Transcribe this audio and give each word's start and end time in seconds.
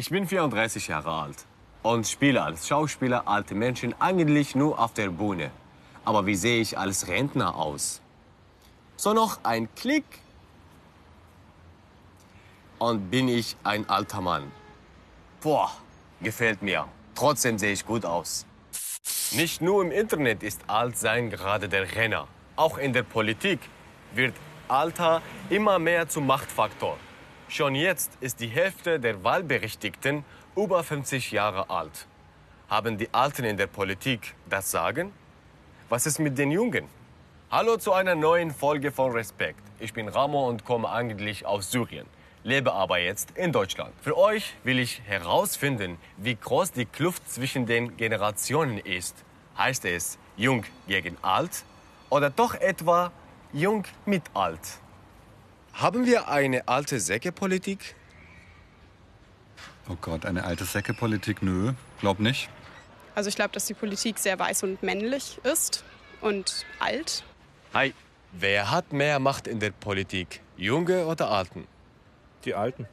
Ich 0.00 0.08
bin 0.08 0.26
34 0.26 0.88
Jahre 0.88 1.12
alt 1.12 1.44
und 1.82 2.08
spiele 2.08 2.42
als 2.42 2.66
Schauspieler 2.66 3.28
alte 3.28 3.54
Menschen 3.54 3.94
eigentlich 4.00 4.54
nur 4.54 4.78
auf 4.78 4.94
der 4.94 5.10
Bühne. 5.10 5.50
Aber 6.06 6.24
wie 6.24 6.36
sehe 6.36 6.62
ich 6.62 6.78
als 6.78 7.06
Rentner 7.06 7.54
aus? 7.54 8.00
So 8.96 9.12
noch 9.12 9.40
ein 9.42 9.68
Klick 9.74 10.06
und 12.78 13.10
bin 13.10 13.28
ich 13.28 13.58
ein 13.62 13.90
alter 13.90 14.22
Mann. 14.22 14.50
Boah, 15.42 15.70
gefällt 16.22 16.62
mir. 16.62 16.86
Trotzdem 17.14 17.58
sehe 17.58 17.74
ich 17.74 17.84
gut 17.84 18.06
aus. 18.06 18.46
Nicht 19.32 19.60
nur 19.60 19.82
im 19.82 19.92
Internet 19.92 20.42
ist 20.42 20.62
Altsein 20.66 21.28
gerade 21.28 21.68
der 21.68 21.94
Renner. 21.94 22.26
Auch 22.56 22.78
in 22.78 22.94
der 22.94 23.02
Politik 23.02 23.60
wird 24.14 24.32
Alter 24.66 25.20
immer 25.50 25.78
mehr 25.78 26.08
zum 26.08 26.26
Machtfaktor. 26.26 26.96
Schon 27.50 27.74
jetzt 27.74 28.12
ist 28.20 28.38
die 28.38 28.46
Hälfte 28.46 29.00
der 29.00 29.24
Wahlberechtigten 29.24 30.24
über 30.54 30.84
50 30.84 31.32
Jahre 31.32 31.68
alt. 31.68 32.06
Haben 32.68 32.96
die 32.96 33.12
Alten 33.12 33.42
in 33.44 33.56
der 33.56 33.66
Politik 33.66 34.36
das 34.48 34.70
Sagen? 34.70 35.12
Was 35.88 36.06
ist 36.06 36.20
mit 36.20 36.38
den 36.38 36.52
Jungen? 36.52 36.84
Hallo 37.50 37.76
zu 37.76 37.92
einer 37.92 38.14
neuen 38.14 38.52
Folge 38.52 38.92
von 38.92 39.10
Respekt. 39.10 39.64
Ich 39.80 39.92
bin 39.92 40.06
Ramo 40.06 40.48
und 40.48 40.64
komme 40.64 40.90
eigentlich 40.90 41.44
aus 41.44 41.72
Syrien, 41.72 42.06
lebe 42.44 42.72
aber 42.72 42.98
jetzt 42.98 43.32
in 43.32 43.50
Deutschland. 43.50 43.92
Für 44.00 44.16
euch 44.16 44.54
will 44.62 44.78
ich 44.78 45.02
herausfinden, 45.06 45.98
wie 46.18 46.36
groß 46.36 46.70
die 46.70 46.86
Kluft 46.86 47.28
zwischen 47.28 47.66
den 47.66 47.96
Generationen 47.96 48.78
ist. 48.78 49.24
Heißt 49.58 49.86
es 49.86 50.18
jung 50.36 50.62
gegen 50.86 51.16
alt 51.20 51.64
oder 52.10 52.30
doch 52.30 52.54
etwa 52.54 53.10
jung 53.52 53.82
mit 54.06 54.22
alt? 54.34 54.60
Haben 55.72 56.06
wir 56.06 56.28
eine 56.28 56.68
alte 56.68 57.00
Säckepolitik? 57.00 57.94
Oh 59.88 59.96
Gott, 60.00 60.26
eine 60.26 60.44
alte 60.44 60.64
Säckepolitik? 60.64 61.42
Nö, 61.42 61.72
glaub 62.00 62.20
nicht. 62.20 62.48
Also 63.14 63.28
ich 63.28 63.34
glaube, 63.34 63.50
dass 63.52 63.66
die 63.66 63.74
Politik 63.74 64.18
sehr 64.18 64.38
weiß 64.38 64.62
und 64.62 64.82
männlich 64.82 65.40
ist 65.42 65.84
und 66.20 66.64
alt. 66.78 67.24
Hi, 67.74 67.92
wer 68.32 68.70
hat 68.70 68.92
mehr 68.92 69.18
Macht 69.18 69.46
in 69.46 69.58
der 69.58 69.70
Politik? 69.70 70.42
Junge 70.56 71.06
oder 71.06 71.30
Alten? 71.30 71.66
Die 72.44 72.54
Alten. 72.54 72.86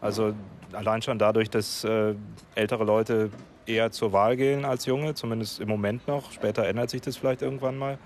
Also 0.00 0.34
allein 0.72 1.02
schon 1.02 1.18
dadurch, 1.18 1.50
dass 1.50 1.84
äh, 1.84 2.14
ältere 2.54 2.84
Leute 2.84 3.30
eher 3.66 3.90
zur 3.92 4.12
Wahl 4.12 4.36
gehen 4.36 4.64
als 4.64 4.86
junge, 4.86 5.14
zumindest 5.14 5.60
im 5.60 5.68
Moment 5.68 6.06
noch. 6.08 6.32
Später 6.32 6.66
ändert 6.66 6.90
sich 6.90 7.00
das 7.00 7.16
vielleicht 7.16 7.42
irgendwann 7.42 7.78
mal. 7.78 7.98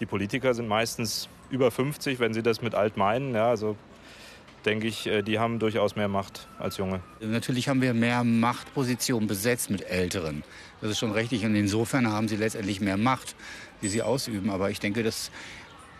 Die 0.00 0.06
Politiker 0.06 0.54
sind 0.54 0.68
meistens 0.68 1.28
über 1.50 1.70
50, 1.70 2.20
wenn 2.20 2.32
sie 2.32 2.42
das 2.42 2.62
mit 2.62 2.74
alt 2.74 2.96
meinen. 2.96 3.34
Ja, 3.34 3.48
also 3.48 3.76
denke 4.64 4.86
ich, 4.86 5.06
äh, 5.06 5.22
die 5.22 5.38
haben 5.38 5.58
durchaus 5.58 5.96
mehr 5.96 6.08
Macht 6.08 6.48
als 6.58 6.76
Junge. 6.76 7.00
Natürlich 7.20 7.68
haben 7.68 7.80
wir 7.80 7.94
mehr 7.94 8.24
Machtpositionen 8.24 9.28
besetzt 9.28 9.70
mit 9.70 9.82
Älteren. 9.88 10.44
Das 10.80 10.90
ist 10.90 10.98
schon 10.98 11.12
richtig. 11.12 11.44
Und 11.44 11.54
insofern 11.54 12.10
haben 12.10 12.28
sie 12.28 12.36
letztendlich 12.36 12.80
mehr 12.80 12.96
Macht, 12.96 13.34
die 13.82 13.88
sie 13.88 14.02
ausüben. 14.02 14.50
Aber 14.50 14.70
ich 14.70 14.80
denke, 14.80 15.02
dass 15.02 15.30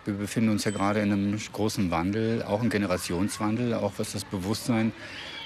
wir 0.04 0.14
befinden 0.14 0.50
uns 0.50 0.64
ja 0.64 0.70
gerade 0.70 1.00
in 1.00 1.12
einem 1.12 1.38
großen 1.52 1.90
Wandel, 1.90 2.42
auch 2.42 2.62
ein 2.62 2.70
Generationswandel, 2.70 3.74
auch 3.74 3.92
was 3.98 4.12
das 4.12 4.24
Bewusstsein 4.24 4.92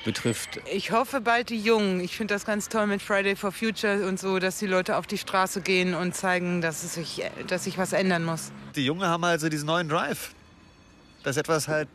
betrifft. 0.04 0.60
Ich 0.72 0.90
hoffe 0.90 1.20
bald 1.20 1.50
die 1.50 1.60
Jungen. 1.60 2.00
Ich 2.00 2.16
finde 2.16 2.34
das 2.34 2.44
ganz 2.44 2.68
toll 2.68 2.86
mit 2.86 3.02
Friday 3.02 3.36
for 3.36 3.52
Future 3.52 4.06
und 4.06 4.18
so, 4.18 4.38
dass 4.38 4.58
die 4.58 4.66
Leute 4.66 4.96
auf 4.96 5.06
die 5.06 5.18
Straße 5.18 5.60
gehen 5.60 5.94
und 5.94 6.14
zeigen, 6.14 6.60
dass, 6.60 6.84
es 6.84 6.94
sich, 6.94 7.22
dass 7.46 7.64
sich 7.64 7.78
was 7.78 7.92
ändern 7.92 8.24
muss. 8.24 8.52
Die 8.76 8.84
Jungen 8.84 9.06
haben 9.06 9.24
also 9.24 9.48
diesen 9.48 9.66
neuen 9.66 9.88
Drive, 9.88 10.34
dass 11.22 11.36
etwas 11.36 11.68
halt 11.68 11.88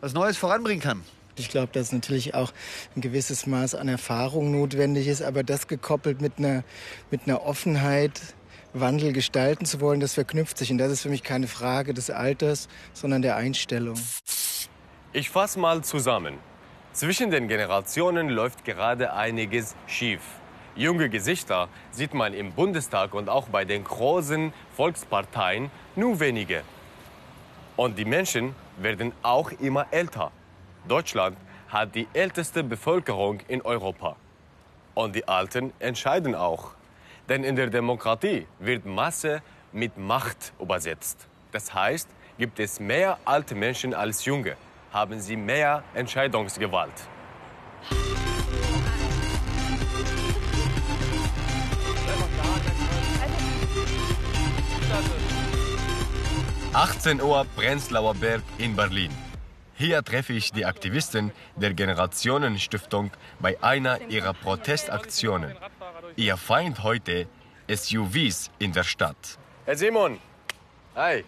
was 0.00 0.14
Neues 0.14 0.36
voranbringen 0.36 0.82
kann. 0.82 1.02
Ich 1.36 1.48
glaube, 1.48 1.72
dass 1.72 1.92
natürlich 1.92 2.34
auch 2.34 2.52
ein 2.96 3.00
gewisses 3.00 3.46
Maß 3.46 3.76
an 3.76 3.88
Erfahrung 3.88 4.50
notwendig 4.50 5.06
ist, 5.06 5.22
aber 5.22 5.44
das 5.44 5.68
gekoppelt 5.68 6.20
mit 6.20 6.38
einer, 6.38 6.64
mit 7.10 7.22
einer 7.26 7.42
Offenheit, 7.42 8.20
Wandel 8.74 9.12
gestalten 9.12 9.64
zu 9.64 9.80
wollen, 9.80 10.00
das 10.00 10.14
verknüpft 10.14 10.58
sich. 10.58 10.70
Und 10.70 10.78
das 10.78 10.92
ist 10.92 11.02
für 11.02 11.08
mich 11.08 11.22
keine 11.22 11.46
Frage 11.46 11.94
des 11.94 12.10
Alters, 12.10 12.68
sondern 12.92 13.22
der 13.22 13.36
Einstellung. 13.36 13.98
Ich 15.12 15.30
fasse 15.30 15.58
mal 15.58 15.82
zusammen. 15.82 16.34
Zwischen 16.98 17.30
den 17.30 17.46
Generationen 17.46 18.28
läuft 18.28 18.64
gerade 18.64 19.12
einiges 19.12 19.76
schief. 19.86 20.20
Junge 20.74 21.08
Gesichter 21.08 21.68
sieht 21.92 22.12
man 22.12 22.34
im 22.34 22.50
Bundestag 22.50 23.14
und 23.14 23.28
auch 23.28 23.46
bei 23.46 23.64
den 23.64 23.84
großen 23.84 24.52
Volksparteien 24.76 25.70
nur 25.94 26.18
wenige. 26.18 26.64
Und 27.76 28.00
die 28.00 28.04
Menschen 28.04 28.52
werden 28.78 29.12
auch 29.22 29.52
immer 29.60 29.86
älter. 29.92 30.32
Deutschland 30.88 31.36
hat 31.68 31.94
die 31.94 32.08
älteste 32.14 32.64
Bevölkerung 32.64 33.38
in 33.46 33.62
Europa. 33.62 34.16
Und 34.94 35.14
die 35.14 35.28
Alten 35.28 35.72
entscheiden 35.78 36.34
auch. 36.34 36.72
Denn 37.28 37.44
in 37.44 37.54
der 37.54 37.68
Demokratie 37.68 38.48
wird 38.58 38.86
Masse 38.86 39.40
mit 39.70 39.96
Macht 39.96 40.52
übersetzt. 40.60 41.28
Das 41.52 41.72
heißt, 41.72 42.08
gibt 42.38 42.58
es 42.58 42.80
mehr 42.80 43.18
alte 43.24 43.54
Menschen 43.54 43.94
als 43.94 44.24
junge, 44.24 44.56
haben 44.98 45.20
sie 45.20 45.36
mehr 45.36 45.84
Entscheidungsgewalt. 45.94 46.98
18 56.72 57.22
Uhr 57.22 57.46
Prenzlauer 57.54 58.14
Berg 58.14 58.42
in 58.58 58.74
Berlin. 58.74 59.12
Hier 59.74 60.02
treffe 60.02 60.32
ich 60.32 60.50
die 60.50 60.66
Aktivisten 60.66 61.30
der 61.54 61.74
Generationenstiftung 61.74 63.12
bei 63.38 63.56
einer 63.62 64.00
ihrer 64.08 64.34
Protestaktionen. 64.34 65.54
Ihr 66.16 66.36
Feind 66.36 66.82
heute 66.82 67.28
SUVs 67.68 68.50
in 68.58 68.72
der 68.72 68.82
Stadt. 68.82 69.38
Herr 69.64 69.76
Simon, 69.76 70.18
hi. 70.96 71.24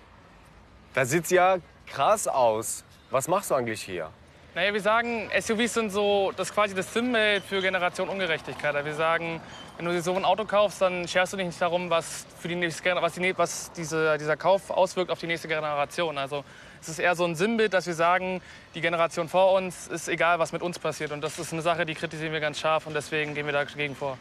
Das 0.93 1.11
sieht 1.11 1.31
ja 1.31 1.59
krass 1.87 2.27
aus. 2.27 2.85
Was 3.11 3.27
machst 3.27 3.51
du 3.51 3.57
eigentlich 3.57 3.83
hier? 3.83 4.11
Naja, 4.55 4.73
wir 4.73 4.81
sagen, 4.81 5.29
SUVs 5.39 5.75
sind 5.75 5.91
so 5.91 6.33
das 6.37 6.53
quasi 6.53 6.75
das 6.75 6.93
Symbol 6.93 7.41
für 7.41 7.61
Generation 7.61 8.09
Ungerechtigkeit. 8.09 8.75
Also 8.75 8.85
wir 8.87 8.95
sagen, 8.95 9.41
wenn 9.77 9.87
du 9.87 9.93
dir 9.93 10.03
so 10.03 10.13
ein 10.15 10.25
Auto 10.25 10.45
kaufst, 10.45 10.81
dann 10.81 11.07
scherst 11.09 11.33
du 11.33 11.37
dich 11.37 11.47
nicht 11.47 11.61
darum, 11.61 11.91
was, 11.91 12.27
für 12.39 12.47
die 12.49 12.57
nächste, 12.57 12.97
was, 12.97 13.15
die, 13.15 13.39
was 13.39 13.71
diese, 13.73 14.19
dieser 14.19 14.37
Kauf 14.37 14.71
auswirkt 14.71 15.11
auf 15.11 15.19
die 15.19 15.29
nächste 15.29 15.49
Generation. 15.49 16.19
Also 16.19 16.45
es 16.81 16.89
ist 16.89 17.01
eher 17.01 17.17
so 17.17 17.25
ein 17.25 17.35
Sinnbild, 17.35 17.75
dass 17.75 17.87
wir 17.87 17.95
sagen, 17.95 18.41
die 18.75 18.81
Generation 18.81 19.29
vor 19.29 19.53
uns 19.55 19.89
ist 19.89 20.09
egal, 20.09 20.39
was 20.39 20.53
mit 20.53 20.63
uns 20.63 20.79
passiert. 20.79 21.13
Und 21.13 21.21
das 21.21 21.39
ist 21.39 21.53
eine 21.53 21.61
Sache, 21.63 21.85
die 21.87 21.95
kritisieren 21.95 22.33
wir 22.33 22.41
ganz 22.41 22.61
scharf 22.61 22.87
und 22.87 22.95
deswegen 22.95 23.35
gehen 23.35 23.47
wir 23.47 23.53
dagegen 23.53 23.97
vor. 23.97 24.19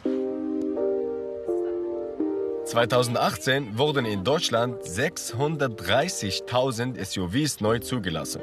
2018 2.66 3.78
wurden 3.78 4.04
in 4.04 4.22
Deutschland 4.22 4.82
630.000 4.82 7.04
SUVs 7.04 7.60
neu 7.60 7.78
zugelassen. 7.80 8.42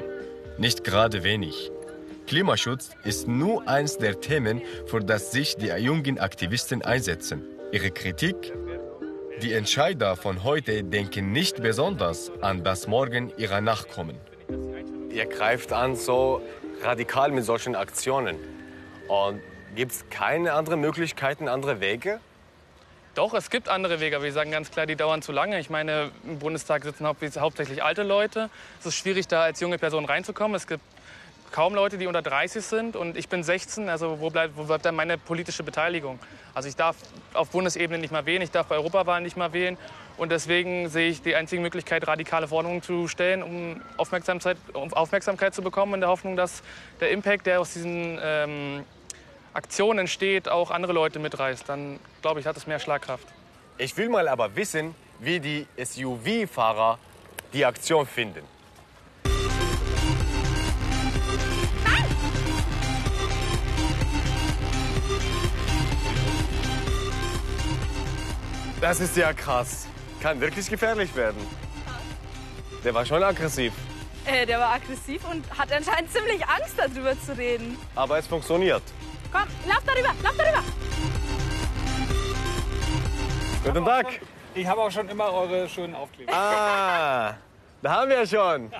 Nicht 0.58 0.82
gerade 0.82 1.22
wenig. 1.22 1.70
Klimaschutz 2.26 2.90
ist 3.04 3.28
nur 3.28 3.68
eins 3.68 3.96
der 3.96 4.20
Themen, 4.20 4.60
für 4.86 4.98
das 4.98 5.30
sich 5.30 5.56
die 5.56 5.68
jungen 5.68 6.18
Aktivisten 6.18 6.82
einsetzen. 6.82 7.44
Ihre 7.70 7.92
Kritik? 7.92 8.52
Die 9.40 9.52
Entscheider 9.52 10.16
von 10.16 10.42
heute 10.42 10.82
denken 10.82 11.30
nicht 11.30 11.62
besonders 11.62 12.32
an 12.40 12.64
das 12.64 12.88
Morgen 12.88 13.32
ihrer 13.36 13.60
Nachkommen. 13.60 14.16
Ihr 15.10 15.26
greift 15.26 15.72
an 15.72 15.94
so 15.94 16.42
radikal 16.82 17.30
mit 17.30 17.44
solchen 17.44 17.76
Aktionen. 17.76 18.36
Und 19.06 19.40
gibt 19.76 19.92
es 19.92 20.04
keine 20.10 20.54
anderen 20.54 20.80
Möglichkeiten, 20.80 21.46
andere 21.46 21.80
Wege? 21.80 22.18
Doch, 23.18 23.34
es 23.34 23.50
gibt 23.50 23.68
andere 23.68 23.98
Wege, 23.98 24.14
aber 24.14 24.26
wir 24.26 24.32
sagen 24.32 24.52
ganz 24.52 24.70
klar, 24.70 24.86
die 24.86 24.94
dauern 24.94 25.22
zu 25.22 25.32
lange. 25.32 25.58
Ich 25.58 25.70
meine, 25.70 26.12
im 26.24 26.38
Bundestag 26.38 26.84
sitzen 26.84 27.04
hauptsächlich 27.04 27.82
alte 27.82 28.04
Leute. 28.04 28.48
Es 28.78 28.86
ist 28.86 28.94
schwierig, 28.94 29.26
da 29.26 29.42
als 29.42 29.58
junge 29.58 29.76
Person 29.76 30.04
reinzukommen. 30.04 30.54
Es 30.54 30.68
gibt 30.68 30.84
kaum 31.50 31.74
Leute, 31.74 31.98
die 31.98 32.06
unter 32.06 32.22
30 32.22 32.64
sind 32.64 32.94
und 32.94 33.16
ich 33.16 33.28
bin 33.28 33.42
16. 33.42 33.88
Also 33.88 34.20
wo 34.20 34.30
bleibt, 34.30 34.56
wo 34.56 34.62
bleibt 34.62 34.84
dann 34.84 34.94
meine 34.94 35.18
politische 35.18 35.64
Beteiligung? 35.64 36.20
Also 36.54 36.68
ich 36.68 36.76
darf 36.76 36.94
auf 37.34 37.50
Bundesebene 37.50 37.98
nicht 37.98 38.12
mal 38.12 38.24
wählen, 38.24 38.40
ich 38.40 38.52
darf 38.52 38.68
bei 38.68 38.76
Europawahlen 38.76 39.24
nicht 39.24 39.36
mal 39.36 39.52
wählen. 39.52 39.76
Und 40.16 40.30
deswegen 40.30 40.88
sehe 40.88 41.08
ich 41.08 41.20
die 41.20 41.34
einzige 41.34 41.60
Möglichkeit, 41.60 42.06
radikale 42.06 42.46
Forderungen 42.46 42.82
zu 42.82 43.08
stellen, 43.08 43.42
um 43.42 43.82
Aufmerksamkeit, 43.96 44.58
um 44.74 44.92
Aufmerksamkeit 44.94 45.56
zu 45.56 45.62
bekommen, 45.62 45.94
in 45.94 46.00
der 46.02 46.08
Hoffnung, 46.08 46.36
dass 46.36 46.62
der 47.00 47.10
Impact, 47.10 47.46
der 47.46 47.60
aus 47.60 47.72
diesen 47.72 48.20
ähm, 48.22 48.84
Aktionen 49.58 49.98
entsteht, 49.98 50.48
auch 50.48 50.70
andere 50.70 50.92
Leute 50.92 51.18
mitreißt. 51.18 51.68
Dann, 51.68 51.98
glaube 52.22 52.38
ich, 52.38 52.46
hat 52.46 52.56
es 52.56 52.68
mehr 52.68 52.78
Schlagkraft. 52.78 53.26
Ich 53.76 53.96
will 53.96 54.08
mal 54.08 54.28
aber 54.28 54.54
wissen, 54.54 54.94
wie 55.18 55.40
die 55.40 55.66
SUV-Fahrer 55.76 57.00
die 57.52 57.64
Aktion 57.64 58.06
finden. 58.06 58.44
Das 68.80 69.00
ist 69.00 69.16
ja 69.16 69.32
krass. 69.32 69.88
Kann 70.20 70.40
wirklich 70.40 70.70
gefährlich 70.70 71.12
werden. 71.16 71.44
Der 72.84 72.94
war 72.94 73.04
schon 73.04 73.24
aggressiv. 73.24 73.72
Äh, 74.24 74.46
der 74.46 74.60
war 74.60 74.74
aggressiv 74.74 75.28
und 75.28 75.44
hat 75.58 75.72
anscheinend 75.72 76.12
ziemlich 76.12 76.46
Angst, 76.46 76.74
darüber 76.76 77.20
zu 77.20 77.36
reden. 77.36 77.76
Aber 77.96 78.18
es 78.18 78.28
funktioniert. 78.28 78.82
Komm, 79.32 79.42
lauf 79.66 79.82
darüber, 79.86 80.08
lauf 80.22 80.36
darüber. 80.36 80.62
Guten 83.64 83.84
Tag. 83.84 84.06
Ich 84.54 84.66
habe 84.66 84.80
auch 84.80 84.90
schon 84.90 85.08
immer 85.08 85.32
eure 85.32 85.68
schönen 85.68 85.94
Aufkleber. 85.94 86.32
Ah, 86.32 87.34
da 87.82 87.90
haben 87.90 88.08
wir 88.10 88.26
schon. 88.26 88.70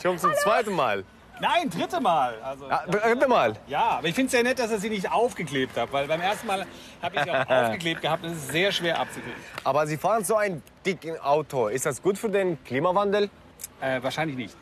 Schon 0.00 0.18
zum 0.18 0.32
zweiten 0.34 0.74
Mal. 0.74 1.04
Nein, 1.40 1.68
dritte 1.68 2.00
Mal. 2.00 2.34
Also, 2.42 2.68
Ja, 2.68 2.86
dritte 2.86 3.28
Mal. 3.28 3.54
Ja, 3.66 3.88
aber 3.98 4.08
ich 4.08 4.14
finde 4.14 4.26
es 4.26 4.32
sehr 4.32 4.42
nett, 4.42 4.58
dass 4.58 4.70
ihr 4.70 4.78
sie 4.78 4.88
nicht 4.88 5.10
aufgeklebt 5.12 5.76
habt, 5.76 5.92
weil 5.92 6.06
beim 6.06 6.20
ersten 6.20 6.46
Mal 6.46 6.64
habe 7.02 7.16
ich 7.16 7.22
sie 7.24 7.30
auch 7.30 7.46
aufgeklebt 7.64 8.00
gehabt. 8.00 8.24
Das 8.24 8.32
ist 8.32 8.48
sehr 8.52 8.72
schwer 8.72 8.98
abzukriegen. 8.98 9.34
Aber 9.64 9.86
Sie 9.86 9.98
fahren 9.98 10.24
so 10.24 10.36
ein 10.36 10.62
dickes 10.86 11.20
Auto. 11.20 11.68
Ist 11.68 11.84
das 11.84 12.00
gut 12.00 12.16
für 12.16 12.30
den 12.30 12.62
Klimawandel? 12.64 13.28
Äh, 13.80 14.02
wahrscheinlich 14.02 14.36
nicht. 14.36 14.56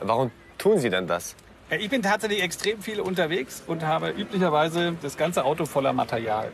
Warum 0.00 0.30
tun 0.56 0.78
Sie 0.78 0.88
denn 0.88 1.06
das? 1.06 1.34
Äh, 1.70 1.76
Ich 1.78 1.88
bin 1.90 2.02
tatsächlich 2.02 2.42
extrem 2.42 2.82
viel 2.82 3.00
unterwegs 3.00 3.62
und 3.66 3.82
habe 3.84 4.10
üblicherweise 4.10 4.94
das 5.00 5.16
ganze 5.16 5.44
Auto 5.44 5.64
voller 5.66 5.92
Material. 5.92 6.50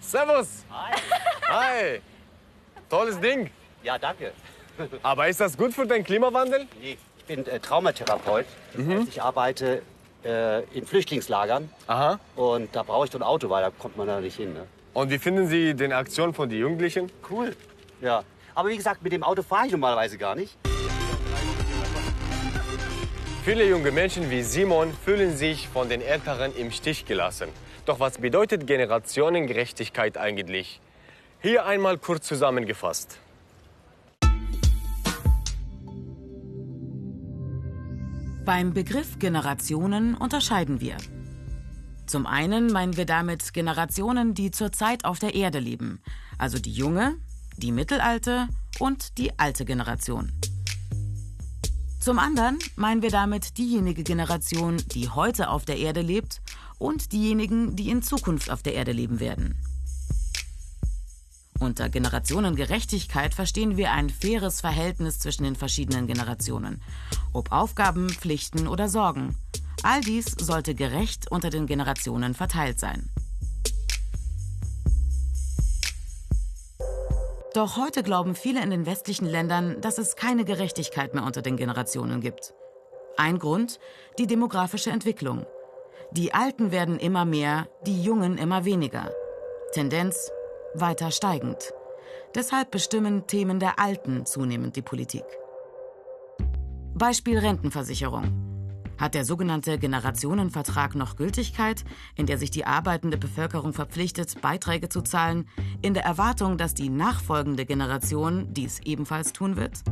Servus. 0.00 0.64
Hi. 0.70 0.94
Hi. 1.48 2.00
Tolles 2.88 3.20
Ding. 3.20 3.50
Ja, 3.82 3.98
danke. 3.98 4.32
Aber 5.02 5.28
ist 5.28 5.40
das 5.40 5.56
gut 5.56 5.72
für 5.74 5.86
den 5.86 6.04
Klimawandel? 6.04 6.66
Nee, 6.80 6.96
ich 7.18 7.24
bin 7.24 7.46
äh, 7.46 7.58
Traumatherapeut. 7.60 8.46
Das 8.74 8.86
heißt, 8.86 9.08
ich 9.08 9.22
arbeite 9.22 9.82
äh, 10.24 10.62
in 10.76 10.86
Flüchtlingslagern. 10.86 11.68
Aha. 11.86 12.18
Und 12.36 12.74
da 12.74 12.82
brauche 12.84 13.06
ich 13.06 13.10
so 13.10 13.18
ein 13.18 13.22
Auto, 13.22 13.50
weil 13.50 13.62
da 13.62 13.70
kommt 13.70 13.96
man 13.96 14.06
da 14.06 14.20
nicht 14.20 14.36
hin. 14.36 14.54
Ne? 14.54 14.66
Und 14.94 15.10
wie 15.10 15.18
finden 15.18 15.48
Sie 15.48 15.74
den 15.74 15.92
Aktion 15.92 16.32
von 16.32 16.48
den 16.48 16.58
Jugendlichen? 16.60 17.10
Cool. 17.28 17.54
Ja. 18.00 18.22
Aber 18.54 18.68
wie 18.70 18.76
gesagt, 18.76 19.02
mit 19.02 19.12
dem 19.12 19.22
Auto 19.22 19.42
fahre 19.42 19.66
ich 19.66 19.72
normalerweise 19.72 20.16
gar 20.18 20.34
nicht. 20.34 20.56
Viele 23.48 23.66
junge 23.66 23.92
Menschen 23.92 24.30
wie 24.30 24.42
Simon 24.42 24.92
fühlen 24.92 25.34
sich 25.34 25.68
von 25.68 25.88
den 25.88 26.02
Älteren 26.02 26.54
im 26.54 26.70
Stich 26.70 27.06
gelassen. 27.06 27.48
Doch 27.86 27.98
was 27.98 28.18
bedeutet 28.18 28.66
Generationengerechtigkeit 28.66 30.18
eigentlich? 30.18 30.82
Hier 31.40 31.64
einmal 31.64 31.96
kurz 31.96 32.26
zusammengefasst. 32.26 33.18
Beim 38.44 38.74
Begriff 38.74 39.18
Generationen 39.18 40.14
unterscheiden 40.14 40.82
wir. 40.82 40.98
Zum 42.04 42.26
einen 42.26 42.70
meinen 42.70 42.98
wir 42.98 43.06
damit 43.06 43.54
Generationen, 43.54 44.34
die 44.34 44.50
zurzeit 44.50 45.06
auf 45.06 45.20
der 45.20 45.34
Erde 45.34 45.58
leben, 45.58 46.02
also 46.36 46.58
die 46.58 46.72
junge, 46.72 47.16
die 47.56 47.72
mittelalte 47.72 48.48
und 48.78 49.16
die 49.16 49.38
alte 49.38 49.64
Generation. 49.64 50.38
Zum 52.00 52.18
anderen 52.18 52.58
meinen 52.76 53.02
wir 53.02 53.10
damit 53.10 53.58
diejenige 53.58 54.04
Generation, 54.04 54.76
die 54.92 55.08
heute 55.08 55.50
auf 55.50 55.64
der 55.64 55.78
Erde 55.78 56.00
lebt 56.00 56.40
und 56.78 57.12
diejenigen, 57.12 57.74
die 57.74 57.90
in 57.90 58.02
Zukunft 58.02 58.50
auf 58.50 58.62
der 58.62 58.74
Erde 58.74 58.92
leben 58.92 59.20
werden. 59.20 59.56
Unter 61.58 61.88
Generationengerechtigkeit 61.88 63.34
verstehen 63.34 63.76
wir 63.76 63.90
ein 63.90 64.10
faires 64.10 64.60
Verhältnis 64.60 65.18
zwischen 65.18 65.42
den 65.42 65.56
verschiedenen 65.56 66.06
Generationen, 66.06 66.80
ob 67.32 67.50
Aufgaben, 67.50 68.08
Pflichten 68.10 68.68
oder 68.68 68.88
Sorgen. 68.88 69.34
All 69.82 70.00
dies 70.00 70.36
sollte 70.40 70.76
gerecht 70.76 71.30
unter 71.30 71.50
den 71.50 71.66
Generationen 71.66 72.34
verteilt 72.34 72.78
sein. 72.78 73.10
Doch 77.54 77.76
heute 77.76 78.02
glauben 78.02 78.34
viele 78.34 78.62
in 78.62 78.70
den 78.70 78.86
westlichen 78.86 79.26
Ländern, 79.26 79.80
dass 79.80 79.98
es 79.98 80.16
keine 80.16 80.44
Gerechtigkeit 80.44 81.14
mehr 81.14 81.24
unter 81.24 81.42
den 81.42 81.56
Generationen 81.56 82.20
gibt. 82.20 82.54
Ein 83.16 83.38
Grund, 83.38 83.80
die 84.18 84.26
demografische 84.26 84.90
Entwicklung. 84.90 85.46
Die 86.12 86.32
Alten 86.34 86.70
werden 86.70 86.98
immer 86.98 87.24
mehr, 87.24 87.68
die 87.86 88.02
Jungen 88.02 88.38
immer 88.38 88.64
weniger. 88.64 89.10
Tendenz 89.72 90.30
weiter 90.74 91.10
steigend. 91.10 91.72
Deshalb 92.34 92.70
bestimmen 92.70 93.26
Themen 93.26 93.58
der 93.58 93.78
Alten 93.78 94.26
zunehmend 94.26 94.76
die 94.76 94.82
Politik. 94.82 95.24
Beispiel 96.94 97.38
Rentenversicherung. 97.38 98.47
Hat 98.98 99.14
der 99.14 99.24
sogenannte 99.24 99.78
Generationenvertrag 99.78 100.96
noch 100.96 101.16
Gültigkeit, 101.16 101.84
in 102.16 102.26
der 102.26 102.36
sich 102.36 102.50
die 102.50 102.66
arbeitende 102.66 103.16
Bevölkerung 103.16 103.72
verpflichtet, 103.72 104.40
Beiträge 104.42 104.88
zu 104.88 105.02
zahlen, 105.02 105.48
in 105.82 105.94
der 105.94 106.04
Erwartung, 106.04 106.58
dass 106.58 106.74
die 106.74 106.88
nachfolgende 106.88 107.64
Generation 107.64 108.52
dies 108.52 108.80
ebenfalls 108.80 109.32
tun 109.32 109.56
wird? 109.56 109.82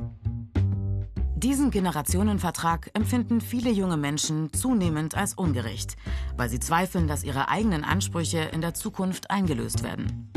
Diesen 1.37 1.71
Generationenvertrag 1.71 2.91
empfinden 2.95 3.41
viele 3.41 3.71
junge 3.71 3.97
Menschen 3.97 4.53
zunehmend 4.53 5.15
als 5.15 5.35
ungerecht, 5.35 5.97
weil 6.37 6.49
sie 6.49 6.59
zweifeln, 6.59 7.07
dass 7.07 7.23
ihre 7.23 7.49
eigenen 7.49 7.85
Ansprüche 7.85 8.39
in 8.39 8.63
der 8.63 8.75
Zukunft 8.75 9.31
eingelöst 9.31 9.85
werden. 9.85 10.33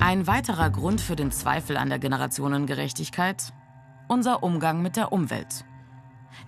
Ein 0.00 0.26
weiterer 0.26 0.70
Grund 0.70 1.00
für 1.00 1.14
den 1.14 1.30
Zweifel 1.30 1.76
an 1.76 1.88
der 1.88 2.00
Generationengerechtigkeit? 2.00 3.52
Unser 4.08 4.42
Umgang 4.42 4.82
mit 4.82 4.96
der 4.96 5.12
Umwelt. 5.12 5.64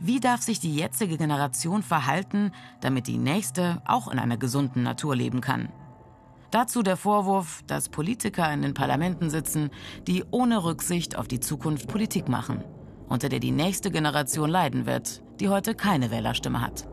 Wie 0.00 0.20
darf 0.20 0.42
sich 0.42 0.60
die 0.60 0.74
jetzige 0.74 1.16
Generation 1.16 1.82
verhalten, 1.82 2.52
damit 2.80 3.06
die 3.06 3.18
nächste 3.18 3.80
auch 3.86 4.08
in 4.08 4.18
einer 4.18 4.36
gesunden 4.36 4.82
Natur 4.82 5.16
leben 5.16 5.40
kann? 5.40 5.68
Dazu 6.50 6.82
der 6.82 6.96
Vorwurf, 6.96 7.62
dass 7.66 7.88
Politiker 7.88 8.52
in 8.52 8.62
den 8.62 8.74
Parlamenten 8.74 9.30
sitzen, 9.30 9.70
die 10.06 10.24
ohne 10.30 10.64
Rücksicht 10.64 11.16
auf 11.16 11.26
die 11.26 11.40
Zukunft 11.40 11.88
Politik 11.88 12.28
machen, 12.28 12.62
unter 13.08 13.28
der 13.28 13.40
die 13.40 13.50
nächste 13.50 13.90
Generation 13.90 14.50
leiden 14.50 14.86
wird, 14.86 15.22
die 15.40 15.48
heute 15.48 15.74
keine 15.74 16.10
Wählerstimme 16.10 16.60
hat. 16.60 16.86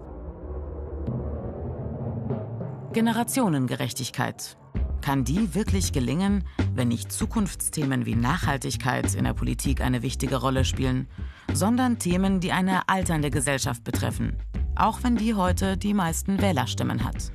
Generationengerechtigkeit. 2.93 4.57
Kann 5.01 5.23
die 5.23 5.55
wirklich 5.55 5.93
gelingen, 5.93 6.43
wenn 6.75 6.89
nicht 6.89 7.11
Zukunftsthemen 7.11 8.05
wie 8.05 8.15
Nachhaltigkeit 8.15 9.15
in 9.15 9.23
der 9.23 9.33
Politik 9.33 9.81
eine 9.81 10.03
wichtige 10.03 10.35
Rolle 10.35 10.63
spielen, 10.63 11.07
sondern 11.53 11.97
Themen, 11.97 12.39
die 12.39 12.51
eine 12.51 12.87
alternde 12.87 13.31
Gesellschaft 13.31 13.83
betreffen, 13.83 14.37
auch 14.75 15.03
wenn 15.03 15.15
die 15.15 15.33
heute 15.33 15.75
die 15.75 15.95
meisten 15.95 16.39
Wählerstimmen 16.39 17.03
hat? 17.03 17.31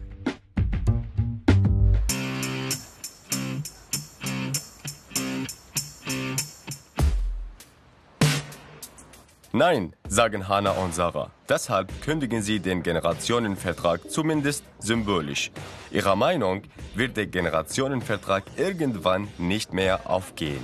Nein, 9.59 9.95
sagen 10.07 10.49
Hannah 10.49 10.73
und 10.73 10.95
Sarah. 10.95 11.31
Deshalb 11.49 11.91
kündigen 12.03 12.43
sie 12.43 12.61
den 12.61 12.83
Generationenvertrag 12.83 14.11
zumindest 14.11 14.63
symbolisch. 14.81 15.51
Ihrer 15.91 16.15
Meinung 16.15 16.61
wird 16.95 17.17
der 17.17 17.27
Generationenvertrag 17.27 18.45
irgendwann 18.59 19.29
nicht 19.39 19.73
mehr 19.73 20.11
aufgehen. 20.11 20.63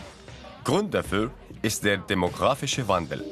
Grund 0.62 0.92
dafür 0.92 1.30
ist 1.62 1.84
der 1.84 1.96
demografische 1.96 2.86
Wandel. 2.86 3.24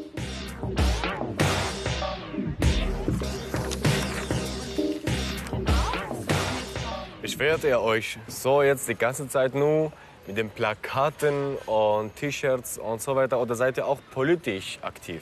Beschwert 7.21 7.65
ihr 7.65 7.83
euch 7.83 8.19
so 8.29 8.63
jetzt 8.63 8.89
die 8.89 8.95
ganze 8.95 9.29
Zeit 9.29 9.55
nur 9.55 9.93
mit 10.27 10.39
den 10.39 10.49
Plakaten 10.49 11.57
und 11.67 12.17
T-Shirts 12.17 12.79
und 12.79 13.03
so 13.03 13.15
weiter 13.15 13.39
oder 13.39 13.55
seid 13.55 13.77
ihr 13.77 13.87
auch 13.87 13.99
politisch 14.11 14.79
aktiv? 14.81 15.21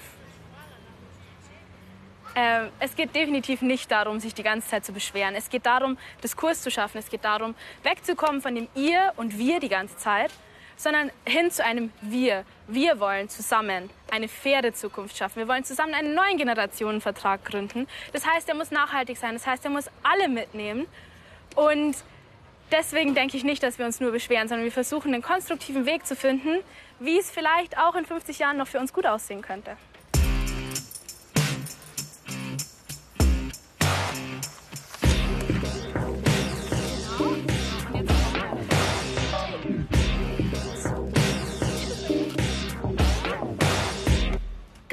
Ähm, 2.40 2.70
es 2.78 2.94
geht 2.94 3.16
definitiv 3.16 3.62
nicht 3.62 3.90
darum, 3.90 4.20
sich 4.20 4.32
die 4.32 4.44
ganze 4.44 4.68
Zeit 4.68 4.84
zu 4.84 4.92
beschweren. 4.92 5.34
Es 5.34 5.50
geht 5.50 5.66
darum, 5.66 5.98
Diskurs 6.22 6.62
zu 6.62 6.70
schaffen. 6.70 6.98
Es 6.98 7.10
geht 7.10 7.24
darum, 7.24 7.56
wegzukommen 7.82 8.40
von 8.40 8.54
dem 8.54 8.68
Ihr 8.76 9.12
und 9.16 9.36
Wir 9.38 9.58
die 9.58 9.68
ganze 9.68 9.96
Zeit, 9.96 10.30
sondern 10.76 11.10
hin 11.26 11.50
zu 11.50 11.64
einem 11.64 11.92
Wir. 12.00 12.44
Wir 12.68 13.00
wollen 13.00 13.28
zusammen 13.28 13.90
eine 14.12 14.28
faire 14.28 14.72
Zukunft 14.72 15.16
schaffen. 15.16 15.40
Wir 15.40 15.48
wollen 15.48 15.64
zusammen 15.64 15.94
einen 15.94 16.14
neuen 16.14 16.38
Generationenvertrag 16.38 17.44
gründen. 17.44 17.88
Das 18.12 18.24
heißt, 18.24 18.48
er 18.48 18.54
muss 18.54 18.70
nachhaltig 18.70 19.18
sein. 19.18 19.34
Das 19.34 19.44
heißt, 19.44 19.64
er 19.64 19.72
muss 19.72 19.90
alle 20.04 20.28
mitnehmen. 20.28 20.86
Und 21.56 21.96
deswegen 22.70 23.16
denke 23.16 23.36
ich 23.36 23.42
nicht, 23.42 23.64
dass 23.64 23.80
wir 23.80 23.86
uns 23.86 23.98
nur 23.98 24.12
beschweren, 24.12 24.46
sondern 24.46 24.64
wir 24.64 24.70
versuchen, 24.70 25.12
einen 25.12 25.24
konstruktiven 25.24 25.86
Weg 25.86 26.06
zu 26.06 26.14
finden, 26.14 26.60
wie 27.00 27.18
es 27.18 27.32
vielleicht 27.32 27.76
auch 27.78 27.96
in 27.96 28.06
50 28.06 28.38
Jahren 28.38 28.58
noch 28.58 28.68
für 28.68 28.78
uns 28.78 28.92
gut 28.92 29.06
aussehen 29.06 29.42
könnte. 29.42 29.76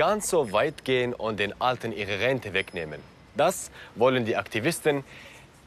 Ganz 0.06 0.30
so 0.30 0.52
weit 0.52 0.86
gehen 0.86 1.16
und 1.16 1.40
den 1.40 1.60
Alten 1.60 1.92
ihre 1.92 2.20
Rente 2.20 2.54
wegnehmen. 2.54 3.02
Das 3.36 3.72
wollen 3.96 4.24
die 4.24 4.36
Aktivisten 4.36 5.04